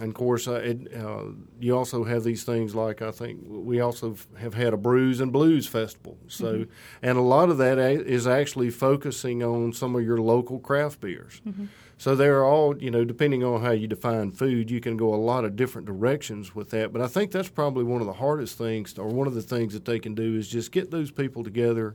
and 0.00 0.08
of 0.08 0.14
course, 0.14 0.48
uh, 0.48 0.54
it, 0.54 0.94
uh, 0.96 1.24
you 1.60 1.76
also 1.76 2.04
have 2.04 2.24
these 2.24 2.44
things 2.44 2.74
like 2.74 3.02
I 3.02 3.10
think 3.10 3.40
we 3.46 3.80
also 3.80 4.16
have 4.38 4.54
had 4.54 4.72
a 4.72 4.76
brews 4.76 5.20
and 5.20 5.32
blues 5.32 5.66
festival. 5.66 6.16
So, 6.28 6.52
mm-hmm. 6.52 6.72
and 7.02 7.18
a 7.18 7.22
lot 7.22 7.50
of 7.50 7.58
that 7.58 7.78
is 7.78 8.26
actually 8.26 8.70
focusing 8.70 9.42
on 9.42 9.72
some 9.72 9.94
of 9.94 10.02
your 10.02 10.18
local 10.18 10.58
craft 10.58 11.00
beers. 11.00 11.42
Mm-hmm. 11.46 11.66
So 11.98 12.16
they're 12.16 12.44
all, 12.44 12.76
you 12.82 12.90
know, 12.90 13.04
depending 13.04 13.44
on 13.44 13.60
how 13.60 13.70
you 13.70 13.86
define 13.86 14.32
food, 14.32 14.70
you 14.70 14.80
can 14.80 14.96
go 14.96 15.14
a 15.14 15.16
lot 15.16 15.44
of 15.44 15.54
different 15.54 15.86
directions 15.86 16.54
with 16.54 16.70
that. 16.70 16.92
But 16.92 17.00
I 17.00 17.06
think 17.06 17.30
that's 17.30 17.48
probably 17.48 17.84
one 17.84 18.00
of 18.00 18.06
the 18.06 18.14
hardest 18.14 18.58
things, 18.58 18.98
or 18.98 19.06
one 19.06 19.28
of 19.28 19.34
the 19.34 19.42
things 19.42 19.72
that 19.74 19.84
they 19.84 20.00
can 20.00 20.14
do 20.14 20.36
is 20.36 20.48
just 20.48 20.72
get 20.72 20.90
those 20.90 21.10
people 21.10 21.44
together 21.44 21.94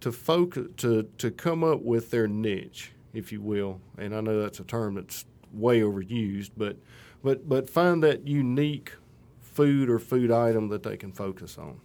to 0.00 0.12
focus 0.12 0.68
to 0.76 1.04
to 1.18 1.30
come 1.30 1.64
up 1.64 1.80
with 1.80 2.10
their 2.10 2.28
niche, 2.28 2.92
if 3.12 3.32
you 3.32 3.40
will. 3.40 3.80
And 3.96 4.14
I 4.14 4.20
know 4.20 4.42
that's 4.42 4.60
a 4.60 4.64
term 4.64 4.94
that's 4.94 5.24
way 5.52 5.80
overused, 5.80 6.50
but 6.56 6.76
but 7.24 7.48
but 7.48 7.68
find 7.68 8.02
that 8.04 8.28
unique 8.28 8.92
food 9.40 9.88
or 9.88 9.98
food 9.98 10.30
item 10.30 10.68
that 10.68 10.82
they 10.82 10.96
can 10.96 11.10
focus 11.10 11.58
on. 11.58 11.80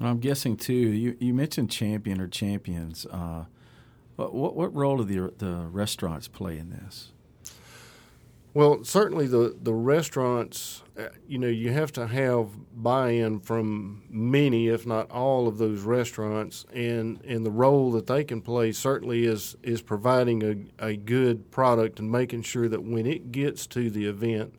I'm 0.00 0.18
guessing 0.18 0.56
too. 0.56 0.74
You 0.74 1.16
you 1.18 1.32
mentioned 1.32 1.70
champion 1.70 2.20
or 2.20 2.28
champions. 2.28 3.06
Uh, 3.06 3.44
what, 4.16 4.34
what, 4.34 4.56
what 4.56 4.74
role 4.74 4.98
do 4.98 5.04
the 5.04 5.32
the 5.38 5.54
restaurants 5.68 6.28
play 6.28 6.58
in 6.58 6.70
this? 6.70 7.12
Well, 8.56 8.84
certainly 8.84 9.26
the 9.26 9.54
the 9.60 9.74
restaurants, 9.74 10.82
uh, 10.98 11.08
you 11.28 11.36
know, 11.36 11.46
you 11.46 11.72
have 11.72 11.92
to 11.92 12.06
have 12.06 12.48
buy-in 12.74 13.40
from 13.40 14.04
many, 14.08 14.68
if 14.68 14.86
not 14.86 15.10
all, 15.10 15.46
of 15.46 15.58
those 15.58 15.82
restaurants, 15.82 16.64
and 16.72 17.22
and 17.26 17.44
the 17.44 17.50
role 17.50 17.92
that 17.92 18.06
they 18.06 18.24
can 18.24 18.40
play 18.40 18.72
certainly 18.72 19.26
is 19.26 19.56
is 19.62 19.82
providing 19.82 20.70
a 20.80 20.86
a 20.86 20.96
good 20.96 21.50
product 21.50 22.00
and 22.00 22.10
making 22.10 22.44
sure 22.44 22.66
that 22.66 22.82
when 22.82 23.04
it 23.04 23.30
gets 23.30 23.66
to 23.66 23.90
the 23.90 24.06
event, 24.06 24.54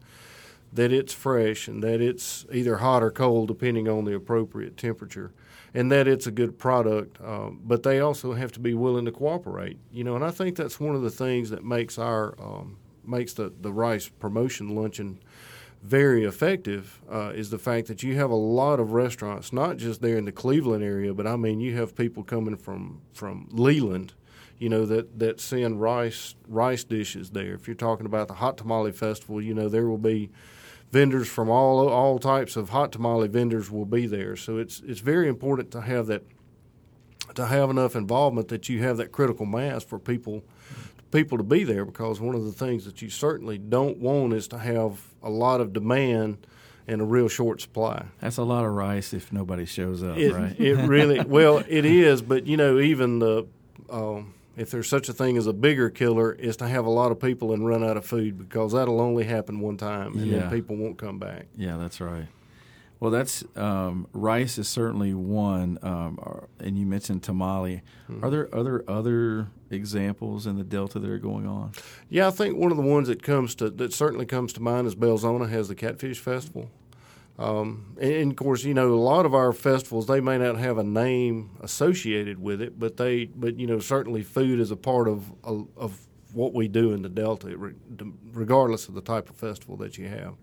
that 0.71 0.91
it's 0.91 1.11
fresh 1.11 1.67
and 1.67 1.81
that 1.81 1.99
it's 1.99 2.45
either 2.53 2.77
hot 2.77 3.01
or 3.01 3.09
cold, 3.09 3.47
depending 3.47 3.87
on 3.87 4.05
the 4.05 4.13
appropriate 4.13 4.77
temperature 4.77 5.31
and 5.73 5.91
that 5.91 6.07
it's 6.07 6.27
a 6.27 6.31
good 6.31 6.59
product. 6.59 7.19
Um, 7.19 7.61
but 7.63 7.81
they 7.81 7.99
also 7.99 8.33
have 8.33 8.51
to 8.51 8.59
be 8.59 8.75
willing 8.75 9.05
to 9.05 9.11
cooperate, 9.11 9.79
you 9.91 10.03
know. 10.03 10.15
And 10.15 10.23
I 10.23 10.29
think 10.29 10.55
that's 10.55 10.79
one 10.79 10.93
of 10.93 11.01
the 11.01 11.09
things 11.09 11.49
that 11.49 11.65
makes 11.65 11.97
our 11.97 12.35
um, 12.39 12.77
makes 13.07 13.33
the 13.33 13.53
the 13.61 13.71
rice 13.71 14.09
promotion 14.09 14.75
luncheon 14.75 15.19
very 15.83 16.23
effective 16.23 17.01
uh, 17.09 17.31
is 17.35 17.49
the 17.49 17.57
fact 17.57 17.87
that 17.87 18.03
you 18.03 18.15
have 18.15 18.31
a 18.31 18.35
lot 18.35 18.79
of 18.79 18.93
restaurants, 18.93 19.53
not 19.53 19.77
just 19.77 20.01
there 20.01 20.17
in 20.17 20.25
the 20.25 20.31
Cleveland 20.31 20.83
area, 20.83 21.13
but 21.13 21.27
I 21.27 21.35
mean 21.35 21.59
you 21.59 21.77
have 21.77 21.95
people 21.95 22.23
coming 22.23 22.57
from 22.57 23.01
from 23.13 23.47
Leland, 23.51 24.13
you 24.59 24.69
know 24.69 24.85
that 24.85 25.19
that 25.19 25.39
send 25.39 25.81
rice 25.81 26.35
rice 26.47 26.83
dishes 26.83 27.31
there. 27.31 27.53
If 27.53 27.67
you're 27.67 27.75
talking 27.75 28.05
about 28.05 28.27
the 28.27 28.35
hot 28.35 28.57
tamale 28.57 28.91
festival, 28.91 29.41
you 29.41 29.53
know 29.53 29.69
there 29.69 29.87
will 29.87 29.97
be 29.97 30.29
vendors 30.91 31.27
from 31.27 31.49
all 31.49 31.87
all 31.87 32.19
types 32.19 32.55
of 32.55 32.69
hot 32.69 32.91
tamale 32.91 33.27
vendors 33.27 33.69
will 33.69 33.85
be 33.85 34.07
there. 34.07 34.35
So 34.35 34.57
it's 34.57 34.81
it's 34.85 35.01
very 35.01 35.27
important 35.27 35.71
to 35.71 35.81
have 35.81 36.07
that 36.07 36.23
to 37.35 37.45
have 37.45 37.69
enough 37.69 37.95
involvement 37.95 38.47
that 38.47 38.67
you 38.67 38.81
have 38.83 38.97
that 38.97 39.11
critical 39.11 39.45
mass 39.45 39.83
for 39.83 39.99
people 39.99 40.43
people 41.11 41.37
to 41.37 41.43
be 41.43 41.63
there 41.63 41.85
because 41.85 42.19
one 42.19 42.35
of 42.35 42.45
the 42.45 42.51
things 42.51 42.85
that 42.85 43.01
you 43.01 43.09
certainly 43.09 43.57
don't 43.57 43.97
want 43.97 44.33
is 44.33 44.47
to 44.49 44.57
have 44.57 45.01
a 45.23 45.29
lot 45.29 45.61
of 45.61 45.73
demand 45.73 46.45
and 46.87 47.01
a 47.01 47.05
real 47.05 47.27
short 47.27 47.61
supply. 47.61 48.05
That's 48.21 48.37
a 48.37 48.43
lot 48.43 48.65
of 48.65 48.71
rice 48.73 49.13
if 49.13 49.31
nobody 49.33 49.65
shows 49.65 50.03
up, 50.03 50.17
it, 50.17 50.33
right? 50.33 50.59
it 50.59 50.75
really 50.87 51.19
well 51.21 51.57
it 51.67 51.85
is, 51.85 52.21
but 52.21 52.47
you 52.47 52.57
know 52.57 52.79
even 52.79 53.19
the 53.19 53.45
um, 53.89 54.33
if 54.55 54.71
there's 54.71 54.89
such 54.89 55.07
a 55.07 55.13
thing 55.13 55.37
as 55.37 55.47
a 55.47 55.53
bigger 55.53 55.89
killer, 55.89 56.33
is 56.33 56.57
to 56.57 56.67
have 56.67 56.85
a 56.85 56.89
lot 56.89 57.11
of 57.11 57.19
people 57.19 57.53
and 57.53 57.65
run 57.65 57.83
out 57.83 57.95
of 57.95 58.05
food 58.05 58.37
because 58.37 58.73
that'll 58.73 58.99
only 58.99 59.23
happen 59.23 59.59
one 59.59 59.77
time, 59.77 60.17
and 60.17 60.27
yeah. 60.27 60.39
then 60.39 60.49
people 60.49 60.75
won't 60.75 60.97
come 60.97 61.19
back. 61.19 61.45
Yeah, 61.55 61.77
that's 61.77 62.01
right. 62.01 62.27
Well, 62.99 63.11
that's 63.11 63.43
um, 63.55 64.07
rice 64.11 64.57
is 64.57 64.67
certainly 64.67 65.13
one, 65.13 65.77
um, 65.83 66.47
and 66.59 66.77
you 66.77 66.85
mentioned 66.85 67.23
tamale. 67.23 67.83
Mm-hmm. 68.09 68.25
Are 68.25 68.29
there 68.29 68.55
other 68.55 68.83
other 68.87 69.47
examples 69.69 70.47
in 70.47 70.57
the 70.57 70.63
Delta 70.63 70.99
that 70.99 71.09
are 71.09 71.19
going 71.19 71.45
on? 71.45 71.73
Yeah, 72.09 72.27
I 72.27 72.31
think 72.31 72.57
one 72.57 72.71
of 72.71 72.77
the 72.77 72.83
ones 72.83 73.07
that 73.07 73.21
comes 73.21 73.53
to 73.55 73.69
that 73.69 73.93
certainly 73.93 74.25
comes 74.25 74.53
to 74.53 74.61
mind 74.61 74.87
is 74.87 74.95
Belzoni 74.95 75.49
has 75.49 75.67
the 75.67 75.75
Catfish 75.75 76.19
Festival. 76.19 76.71
Um, 77.39 77.95
and, 78.01 78.31
of 78.31 78.35
course, 78.35 78.63
you 78.63 78.73
know, 78.73 78.91
a 78.91 78.95
lot 78.95 79.27
of 79.27 79.35
our 79.35 79.53
festivals 79.53 80.07
they 80.07 80.19
may 80.19 80.39
not 80.39 80.57
have 80.57 80.79
a 80.79 80.83
name 80.83 81.51
associated 81.61 82.41
with 82.41 82.61
it, 82.63 82.79
but 82.79 82.97
they, 82.97 83.25
but 83.25 83.59
you 83.59 83.67
know, 83.67 83.79
certainly 83.79 84.23
food 84.23 84.59
is 84.59 84.71
a 84.71 84.75
part 84.75 85.07
of 85.07 85.31
of 85.43 85.99
what 86.33 86.53
we 86.53 86.67
do 86.67 86.93
in 86.93 87.03
the 87.03 87.09
Delta, 87.09 87.55
regardless 88.33 88.87
of 88.87 88.95
the 88.95 89.01
type 89.01 89.29
of 89.29 89.35
festival 89.35 89.77
that 89.77 89.97
you 89.97 90.07
have. 90.07 90.33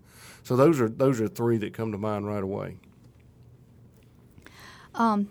So 0.45 0.55
those 0.55 0.79
are 0.79 0.87
those 0.87 1.19
are 1.19 1.27
three 1.27 1.57
that 1.57 1.73
come 1.73 1.91
to 1.91 1.97
mind 1.97 2.27
right 2.27 2.43
away. 2.43 2.77
Um, 4.93 5.29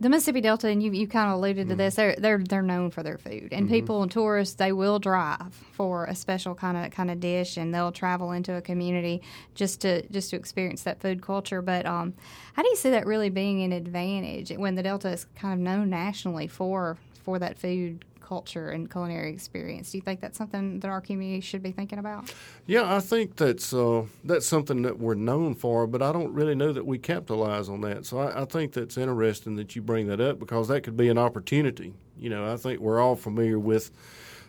the 0.00 0.08
Mississippi 0.08 0.40
Delta, 0.40 0.66
and 0.66 0.82
you 0.82 0.90
you 0.90 1.06
kind 1.06 1.30
of 1.30 1.38
alluded 1.38 1.68
to 1.68 1.74
mm-hmm. 1.74 1.78
this. 1.78 1.94
They're 1.94 2.16
they're 2.18 2.38
they're 2.38 2.62
known 2.62 2.90
for 2.90 3.04
their 3.04 3.16
food, 3.16 3.50
and 3.52 3.66
mm-hmm. 3.66 3.68
people 3.68 4.02
and 4.02 4.10
tourists 4.10 4.56
they 4.56 4.72
will 4.72 4.98
drive 4.98 5.54
for 5.70 6.06
a 6.06 6.16
special 6.16 6.56
kind 6.56 6.76
of 6.76 6.90
kind 6.90 7.12
of 7.12 7.20
dish, 7.20 7.56
and 7.56 7.72
they'll 7.72 7.92
travel 7.92 8.32
into 8.32 8.54
a 8.54 8.60
community 8.60 9.22
just 9.54 9.80
to 9.82 10.04
just 10.08 10.30
to 10.30 10.36
experience 10.36 10.82
that 10.82 11.00
food 11.00 11.22
culture. 11.22 11.62
But 11.62 11.86
um, 11.86 12.14
how 12.54 12.64
do 12.64 12.68
you 12.68 12.76
see 12.76 12.90
that 12.90 13.06
really 13.06 13.30
being 13.30 13.62
an 13.62 13.70
advantage 13.70 14.50
when 14.50 14.74
the 14.74 14.82
Delta 14.82 15.10
is 15.10 15.26
kind 15.36 15.54
of 15.54 15.60
known 15.60 15.90
nationally 15.90 16.48
for 16.48 16.98
for 17.22 17.38
that 17.38 17.56
food 17.56 18.04
culture 18.26 18.70
and 18.70 18.90
culinary 18.90 19.32
experience. 19.32 19.92
Do 19.92 19.98
you 19.98 20.02
think 20.02 20.20
that's 20.20 20.36
something 20.36 20.80
that 20.80 20.88
our 20.88 21.00
community 21.00 21.40
should 21.40 21.62
be 21.62 21.70
thinking 21.70 22.00
about? 22.00 22.32
Yeah, 22.66 22.92
I 22.92 22.98
think 22.98 23.36
that's 23.36 23.72
uh, 23.72 24.06
that's 24.24 24.46
something 24.46 24.82
that 24.82 24.98
we're 24.98 25.14
known 25.14 25.54
for, 25.54 25.86
but 25.86 26.02
I 26.02 26.12
don't 26.12 26.32
really 26.32 26.56
know 26.56 26.72
that 26.72 26.84
we 26.84 26.98
capitalize 26.98 27.68
on 27.68 27.82
that. 27.82 28.04
So 28.04 28.18
I, 28.18 28.42
I 28.42 28.44
think 28.44 28.72
that's 28.72 28.96
interesting 28.96 29.54
that 29.56 29.76
you 29.76 29.82
bring 29.82 30.08
that 30.08 30.20
up 30.20 30.40
because 30.40 30.66
that 30.68 30.82
could 30.82 30.96
be 30.96 31.08
an 31.08 31.18
opportunity. 31.18 31.94
You 32.18 32.30
know, 32.30 32.52
I 32.52 32.56
think 32.56 32.80
we're 32.80 33.00
all 33.00 33.14
familiar 33.14 33.60
with. 33.60 33.92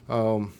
Um, 0.09 0.53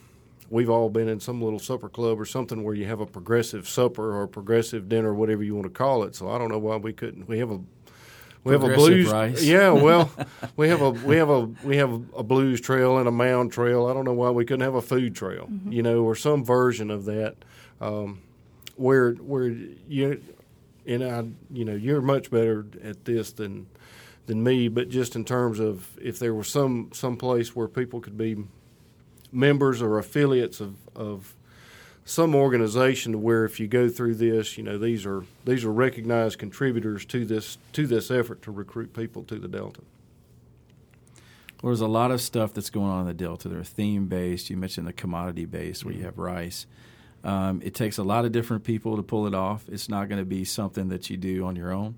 we've 0.49 0.69
all 0.69 0.89
been 0.89 1.07
in 1.07 1.19
some 1.19 1.41
little 1.41 1.59
supper 1.59 1.89
club 1.89 2.19
or 2.19 2.25
something 2.25 2.63
where 2.63 2.75
you 2.75 2.85
have 2.85 2.99
a 2.99 3.05
progressive 3.05 3.67
supper 3.67 4.15
or 4.15 4.23
a 4.23 4.27
progressive 4.27 4.87
dinner, 4.87 5.13
whatever 5.13 5.43
you 5.43 5.55
want 5.55 5.65
to 5.65 5.73
call 5.73 6.03
it. 6.03 6.15
So 6.15 6.29
I 6.29 6.37
don't 6.37 6.49
know 6.49 6.59
why 6.59 6.77
we 6.77 6.93
couldn't. 6.93 7.27
We 7.27 7.39
have 7.39 7.51
a 7.51 7.59
we 8.47 8.53
have 8.53 8.63
a 8.63 8.75
blues. 8.75 9.11
Rice. 9.11 9.43
Yeah, 9.43 9.69
well, 9.71 10.11
we 10.55 10.69
have 10.69 10.81
a 10.81 10.91
we 10.91 11.17
have 11.17 11.29
a 11.29 11.41
we 11.63 11.77
have 11.77 11.91
a 12.15 12.23
blues 12.23 12.61
trail 12.61 12.97
and 12.97 13.07
a 13.07 13.11
mound 13.11 13.51
trail. 13.51 13.87
I 13.87 13.93
don't 13.93 14.05
know 14.05 14.13
why 14.13 14.29
we 14.29 14.45
couldn't 14.45 14.63
have 14.63 14.75
a 14.75 14.81
food 14.81 15.15
trail, 15.15 15.47
mm-hmm. 15.51 15.71
you 15.71 15.83
know, 15.83 16.03
or 16.03 16.15
some 16.15 16.43
version 16.43 16.91
of 16.91 17.05
that, 17.05 17.35
um, 17.81 18.21
where 18.75 19.13
where 19.13 19.47
you 19.47 20.21
and 20.85 21.03
I, 21.03 21.25
you 21.51 21.65
know, 21.65 21.75
you're 21.75 22.01
much 22.01 22.31
better 22.31 22.65
at 22.83 23.05
this 23.05 23.31
than 23.33 23.67
than 24.25 24.43
me. 24.43 24.67
But 24.67 24.89
just 24.89 25.15
in 25.15 25.25
terms 25.25 25.59
of 25.59 25.97
if 26.01 26.19
there 26.19 26.33
was 26.33 26.47
some 26.47 26.89
some 26.93 27.17
place 27.17 27.55
where 27.55 27.67
people 27.67 27.99
could 27.99 28.17
be 28.17 28.37
members 29.31 29.81
or 29.81 29.97
affiliates 29.97 30.59
of 30.59 30.75
of 30.95 31.35
some 32.07 32.33
organization 32.35 33.11
to 33.11 33.17
where 33.17 33.43
if 33.43 33.59
you 33.59 33.67
go 33.67 33.89
through 33.89 34.15
this, 34.15 34.57
you 34.57 34.63
know 34.63 34.77
these 34.77 35.05
are 35.05 35.25
these 35.43 35.65
are 35.65 35.71
recognized 35.71 36.39
contributors 36.39 37.05
to 37.05 37.25
this 37.25 37.57
to 37.73 37.85
this 37.85 38.09
effort 38.09 38.41
to 38.43 38.51
recruit 38.51 38.93
people 38.93 39.23
to 39.23 39.35
the 39.35 39.47
Delta. 39.49 39.81
Well, 41.61 41.71
there's 41.71 41.81
a 41.81 41.87
lot 41.87 42.11
of 42.11 42.21
stuff 42.21 42.53
that's 42.53 42.69
going 42.69 42.89
on 42.89 43.01
in 43.01 43.07
the 43.07 43.13
Delta. 43.13 43.49
They're 43.49 43.63
theme 43.63 44.05
based. 44.05 44.49
You 44.49 44.55
mentioned 44.55 44.87
the 44.87 44.93
commodity 44.93 45.45
based, 45.45 45.83
where 45.83 45.93
you 45.93 46.03
have 46.03 46.17
rice. 46.17 46.65
Um, 47.25 47.61
it 47.61 47.73
takes 47.73 47.97
a 47.97 48.03
lot 48.03 48.23
of 48.23 48.31
different 48.31 48.63
people 48.63 48.95
to 48.95 49.03
pull 49.03 49.27
it 49.27 49.33
off. 49.33 49.67
It's 49.67 49.89
not 49.89 50.07
going 50.07 50.19
to 50.19 50.25
be 50.25 50.45
something 50.45 50.87
that 50.89 51.09
you 51.09 51.17
do 51.17 51.45
on 51.45 51.57
your 51.57 51.73
own. 51.73 51.97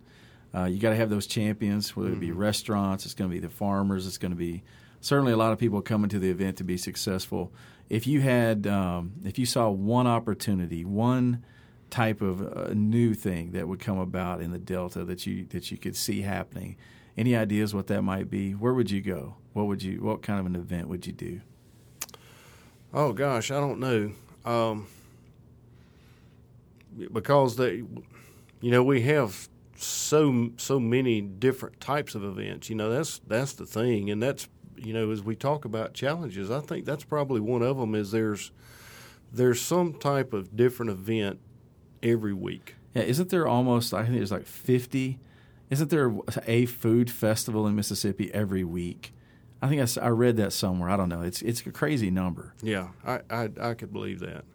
Uh, 0.56 0.64
you 0.64 0.80
got 0.80 0.90
to 0.90 0.96
have 0.96 1.12
those 1.12 1.28
champions, 1.28 1.96
whether 1.96 2.10
it 2.10 2.20
be 2.20 2.30
mm-hmm. 2.30 2.40
restaurants, 2.40 3.06
it's 3.06 3.14
going 3.14 3.30
to 3.30 3.34
be 3.34 3.40
the 3.40 3.54
farmers, 3.54 4.08
it's 4.08 4.18
going 4.18 4.32
to 4.32 4.38
be 4.38 4.64
certainly 5.02 5.34
a 5.34 5.38
lot 5.38 5.52
of 5.52 5.60
people 5.60 5.82
coming 5.84 6.10
to 6.10 6.18
the 6.18 6.32
event 6.32 6.58
to 6.58 6.64
be 6.64 6.78
successful 6.78 7.52
if 7.90 8.08
you 8.08 8.22
had 8.22 8.68
um, 8.68 9.14
if 9.24 9.40
you 9.40 9.46
saw 9.46 9.70
one 9.70 10.08
opportunity, 10.08 10.86
one 10.86 11.44
type 11.90 12.22
of 12.22 12.42
uh, 12.42 12.74
new 12.74 13.14
thing 13.14 13.52
that 13.52 13.68
would 13.68 13.80
come 13.80 13.98
about 13.98 14.42
in 14.42 14.52
the 14.52 14.60
Delta 14.60 15.04
that 15.06 15.26
you 15.26 15.46
that 15.50 15.72
you 15.72 15.78
could 15.78 15.96
see 15.96 16.22
happening, 16.22 16.78
any 17.18 17.36
ideas 17.36 17.74
what 17.74 17.88
that 17.88 18.04
might 18.04 18.30
be? 18.30 18.52
Where 18.52 18.74
would 18.74 18.92
you 18.92 19.02
go? 19.02 19.36
what 19.54 19.68
would 19.68 19.84
you? 19.84 20.02
What 20.02 20.22
kind 20.22 20.40
of 20.40 20.46
an 20.46 20.56
event 20.56 20.88
would 20.88 21.06
you 21.06 21.14
do? 21.14 21.42
Oh 22.94 23.14
gosh, 23.14 23.52
I 23.52 23.60
don't 23.60 23.80
know. 23.80 24.12
Um, 24.46 24.88
because 27.12 27.58
they, 27.58 27.84
you 28.62 28.72
know, 28.72 28.84
we 28.84 29.02
have 29.02 29.50
so 29.76 30.52
so 30.58 30.80
many 30.80 31.22
different 31.22 31.80
types 31.80 32.16
of 32.16 32.24
events. 32.24 32.70
You 32.70 32.76
know, 32.76 32.90
that's 32.90 33.20
that's 33.28 33.54
the 33.54 33.66
thing, 33.66 34.10
and 34.10 34.22
that's 34.22 34.48
you 34.86 34.94
know, 34.94 35.12
as 35.12 35.24
we 35.24 35.36
talk 35.36 35.66
about 35.66 35.94
challenges, 35.94 36.50
I 36.52 36.60
think 36.60 36.86
that's 36.86 37.04
probably 37.04 37.40
one 37.40 37.62
of 37.62 37.78
them. 37.78 37.96
Is 37.96 38.12
there's 38.12 38.52
there's 39.32 39.62
some 39.62 39.94
type 39.94 40.34
of 40.34 40.56
different 40.56 40.92
event 40.92 41.40
every 42.02 42.34
week. 42.34 42.76
Yeah, 42.94 43.04
isn't 43.04 43.30
there 43.30 43.48
almost? 43.48 43.94
I 43.94 44.04
think 44.04 44.16
there's 44.16 44.32
like 44.32 44.46
fifty. 44.46 45.20
Isn't 45.70 45.90
there 45.92 46.12
a 46.48 46.66
food 46.66 47.12
festival 47.12 47.68
in 47.68 47.76
Mississippi 47.76 48.34
every 48.34 48.64
week? 48.64 49.14
I 49.62 49.68
think 49.68 49.82
I, 49.82 50.06
I 50.06 50.10
read 50.10 50.38
that 50.38 50.54
somewhere. 50.54 50.90
I 50.90 50.98
don't 50.98 51.10
know. 51.10 51.22
It's 51.22 51.42
it's 51.42 51.66
a 51.66 51.72
crazy 51.72 52.10
number. 52.10 52.54
Yeah, 52.62 52.90
I 53.06 53.22
I, 53.30 53.50
I 53.62 53.74
could 53.74 53.94
believe 53.94 54.20
that. 54.20 54.46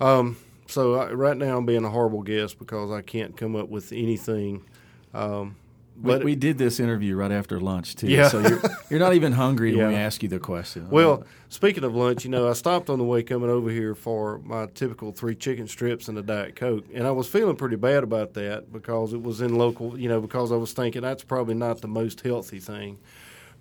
Um, 0.00 0.36
so 0.66 0.94
I, 0.94 1.12
right 1.12 1.36
now 1.36 1.58
I'm 1.58 1.66
being 1.66 1.84
a 1.84 1.90
horrible 1.90 2.22
guest 2.22 2.58
because 2.58 2.90
I 2.90 3.02
can't 3.02 3.36
come 3.36 3.56
up 3.56 3.68
with 3.68 3.92
anything. 3.92 4.64
Um, 5.12 5.56
we, 6.02 6.18
we, 6.18 6.36
did 6.36 6.58
this 6.58 6.80
interview 6.80 7.16
right 7.16 7.32
after 7.32 7.60
lunch 7.60 7.94
too. 7.96 8.08
Yeah. 8.08 8.28
So 8.28 8.40
you're, 8.40 8.60
you're 8.90 9.00
not 9.00 9.14
even 9.14 9.32
hungry 9.32 9.72
yeah. 9.72 9.78
when 9.78 9.88
we 9.88 9.94
ask 9.96 10.22
you 10.22 10.28
the 10.28 10.38
question. 10.38 10.88
Well, 10.90 11.24
speaking 11.48 11.84
of 11.84 11.94
lunch, 11.94 12.24
you 12.24 12.30
know, 12.30 12.48
I 12.48 12.54
stopped 12.54 12.90
on 12.90 12.98
the 12.98 13.04
way 13.04 13.22
coming 13.22 13.50
over 13.50 13.70
here 13.70 13.94
for 13.94 14.38
my 14.44 14.66
typical 14.66 15.12
three 15.12 15.34
chicken 15.34 15.68
strips 15.68 16.08
and 16.08 16.18
a 16.18 16.22
diet 16.22 16.56
coke, 16.56 16.84
and 16.94 17.06
I 17.06 17.10
was 17.10 17.28
feeling 17.28 17.56
pretty 17.56 17.76
bad 17.76 18.02
about 18.02 18.34
that 18.34 18.72
because 18.72 19.12
it 19.12 19.22
was 19.22 19.40
in 19.40 19.56
local. 19.56 19.98
You 19.98 20.08
know, 20.08 20.20
because 20.20 20.52
I 20.52 20.56
was 20.56 20.72
thinking 20.72 21.02
that's 21.02 21.24
probably 21.24 21.54
not 21.54 21.80
the 21.80 21.88
most 21.88 22.20
healthy 22.20 22.60
thing. 22.60 22.98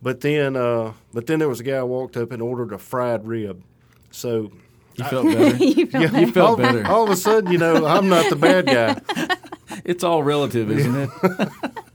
But 0.01 0.21
then, 0.21 0.55
uh, 0.55 0.93
but 1.13 1.27
then 1.27 1.39
there 1.39 1.49
was 1.49 1.59
a 1.59 1.63
guy 1.63 1.83
walked 1.83 2.15
up 2.15 2.31
and 2.31 2.41
ordered 2.41 2.71
a 2.71 2.77
fried 2.77 3.27
rib. 3.27 3.63
So 4.11 4.51
you 4.95 5.05
felt 5.05 5.25
better. 5.25 5.57
you, 5.63 5.87
felt 5.87 6.03
yeah, 6.13 6.19
you 6.19 6.31
felt 6.31 6.57
better. 6.57 6.87
All 6.87 7.03
of 7.03 7.09
a 7.09 7.15
sudden, 7.15 7.51
you 7.51 7.57
know, 7.57 7.85
I'm 7.85 8.09
not 8.09 8.29
the 8.29 8.35
bad 8.35 8.65
guy. 8.65 9.35
it's 9.85 10.03
all 10.03 10.23
relative, 10.23 10.71
isn't 10.71 10.95
it? 11.23 11.49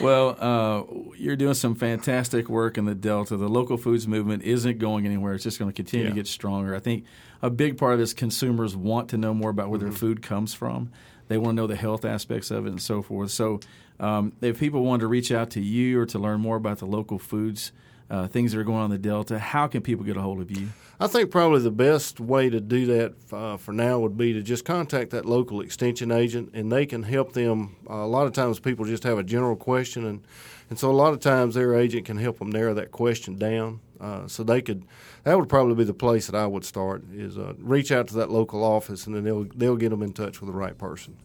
well, 0.00 0.36
uh, 0.38 0.82
you're 1.16 1.36
doing 1.36 1.54
some 1.54 1.74
fantastic 1.74 2.48
work 2.48 2.78
in 2.78 2.84
the 2.84 2.94
Delta. 2.94 3.36
The 3.36 3.48
local 3.48 3.76
foods 3.76 4.06
movement 4.06 4.42
isn't 4.42 4.78
going 4.78 5.06
anywhere. 5.06 5.34
It's 5.34 5.44
just 5.44 5.58
going 5.58 5.70
to 5.70 5.74
continue 5.74 6.06
yeah. 6.06 6.10
to 6.10 6.16
get 6.16 6.26
stronger. 6.26 6.74
I 6.74 6.80
think 6.80 7.04
a 7.42 7.50
big 7.50 7.78
part 7.78 7.94
of 7.94 7.98
this 7.98 8.12
consumers 8.12 8.76
want 8.76 9.08
to 9.10 9.18
know 9.18 9.34
more 9.34 9.50
about 9.50 9.68
where 9.68 9.78
mm-hmm. 9.78 9.90
their 9.90 9.96
food 9.96 10.22
comes 10.22 10.54
from. 10.54 10.90
They 11.28 11.38
want 11.38 11.56
to 11.56 11.62
know 11.62 11.66
the 11.66 11.76
health 11.76 12.04
aspects 12.04 12.50
of 12.50 12.66
it 12.66 12.70
and 12.70 12.80
so 12.80 13.02
forth. 13.02 13.30
So, 13.30 13.60
um, 13.98 14.32
if 14.40 14.60
people 14.60 14.82
want 14.82 15.00
to 15.00 15.06
reach 15.06 15.32
out 15.32 15.50
to 15.50 15.60
you 15.60 16.00
or 16.00 16.06
to 16.06 16.18
learn 16.18 16.40
more 16.40 16.56
about 16.56 16.78
the 16.78 16.86
local 16.86 17.18
foods, 17.18 17.72
uh, 18.08 18.28
things 18.28 18.52
that 18.52 18.58
are 18.58 18.64
going 18.64 18.78
on 18.78 18.84
in 18.86 18.90
the 18.92 18.98
Delta, 18.98 19.38
how 19.38 19.66
can 19.66 19.82
people 19.82 20.04
get 20.04 20.16
a 20.16 20.20
hold 20.20 20.40
of 20.40 20.50
you? 20.50 20.68
I 20.98 21.08
think 21.08 21.30
probably 21.30 21.60
the 21.60 21.70
best 21.70 22.20
way 22.20 22.48
to 22.48 22.60
do 22.60 22.86
that 22.86 23.14
uh, 23.32 23.56
for 23.56 23.72
now 23.72 23.98
would 23.98 24.16
be 24.16 24.32
to 24.32 24.42
just 24.42 24.64
contact 24.64 25.10
that 25.10 25.26
local 25.26 25.60
extension 25.60 26.10
agent, 26.10 26.50
and 26.54 26.72
they 26.72 26.86
can 26.86 27.02
help 27.02 27.32
them. 27.32 27.76
Uh, 27.88 27.96
a 27.96 28.06
lot 28.06 28.26
of 28.26 28.32
times, 28.32 28.58
people 28.60 28.84
just 28.84 29.02
have 29.02 29.18
a 29.18 29.22
general 29.24 29.56
question, 29.56 30.06
and 30.06 30.22
and 30.70 30.78
so 30.78 30.90
a 30.90 30.92
lot 30.92 31.12
of 31.12 31.20
times 31.20 31.54
their 31.54 31.74
agent 31.74 32.06
can 32.06 32.16
help 32.16 32.38
them 32.38 32.50
narrow 32.50 32.74
that 32.74 32.90
question 32.90 33.36
down. 33.36 33.80
Uh, 34.00 34.26
so 34.26 34.42
they 34.42 34.62
could. 34.62 34.84
That 35.24 35.38
would 35.38 35.48
probably 35.48 35.74
be 35.74 35.84
the 35.84 35.94
place 35.94 36.26
that 36.26 36.36
I 36.36 36.46
would 36.46 36.64
start 36.64 37.02
is 37.12 37.36
uh, 37.36 37.54
reach 37.58 37.90
out 37.90 38.08
to 38.08 38.14
that 38.14 38.30
local 38.30 38.64
office, 38.64 39.06
and 39.06 39.14
then 39.14 39.24
they'll 39.24 39.44
they'll 39.54 39.76
get 39.76 39.90
them 39.90 40.02
in 40.02 40.12
touch 40.12 40.40
with 40.40 40.48
the 40.48 40.56
right 40.56 40.76
person. 40.78 41.16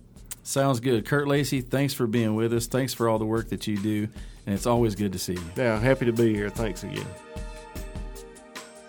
Sounds 0.44 0.80
good. 0.80 1.06
Kurt 1.06 1.28
Lacey, 1.28 1.62
thanks 1.62 1.94
for 1.94 2.08
being 2.08 2.36
with 2.36 2.54
us. 2.54 2.68
Thanks 2.68 2.94
for 2.94 3.08
all 3.08 3.20
the 3.20 3.26
work 3.26 3.50
that 3.50 3.68
you 3.68 3.78
do, 3.78 4.08
and 4.46 4.56
it's 4.56 4.66
always 4.66 4.96
good 4.96 5.14
to 5.14 5.20
see 5.20 5.34
you. 5.34 5.44
Yeah, 5.56 5.80
happy 5.80 6.06
to 6.06 6.14
be 6.14 6.34
here. 6.34 6.50
Thanks 6.50 6.84
again. 6.84 7.06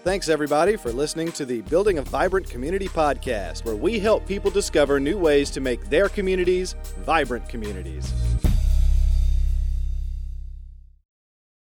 Thanks, 0.03 0.29
everybody, 0.29 0.77
for 0.77 0.93
listening 0.93 1.31
to 1.33 1.45
the 1.45 1.61
Building 1.63 1.99
a 1.99 2.03
Vibrant 2.03 2.51
Community 2.51 2.89
podcast, 2.89 3.65
where 3.65 3.77
we 3.77 4.01
help 4.01 4.27
people 4.27 4.51
discover 4.51 4.99
new 4.99 5.17
ways 5.17 5.49
to 5.51 5.61
make 5.61 5.85
their 5.91 6.09
communities 6.09 6.75
vibrant 7.05 7.49
communities. 7.49 8.13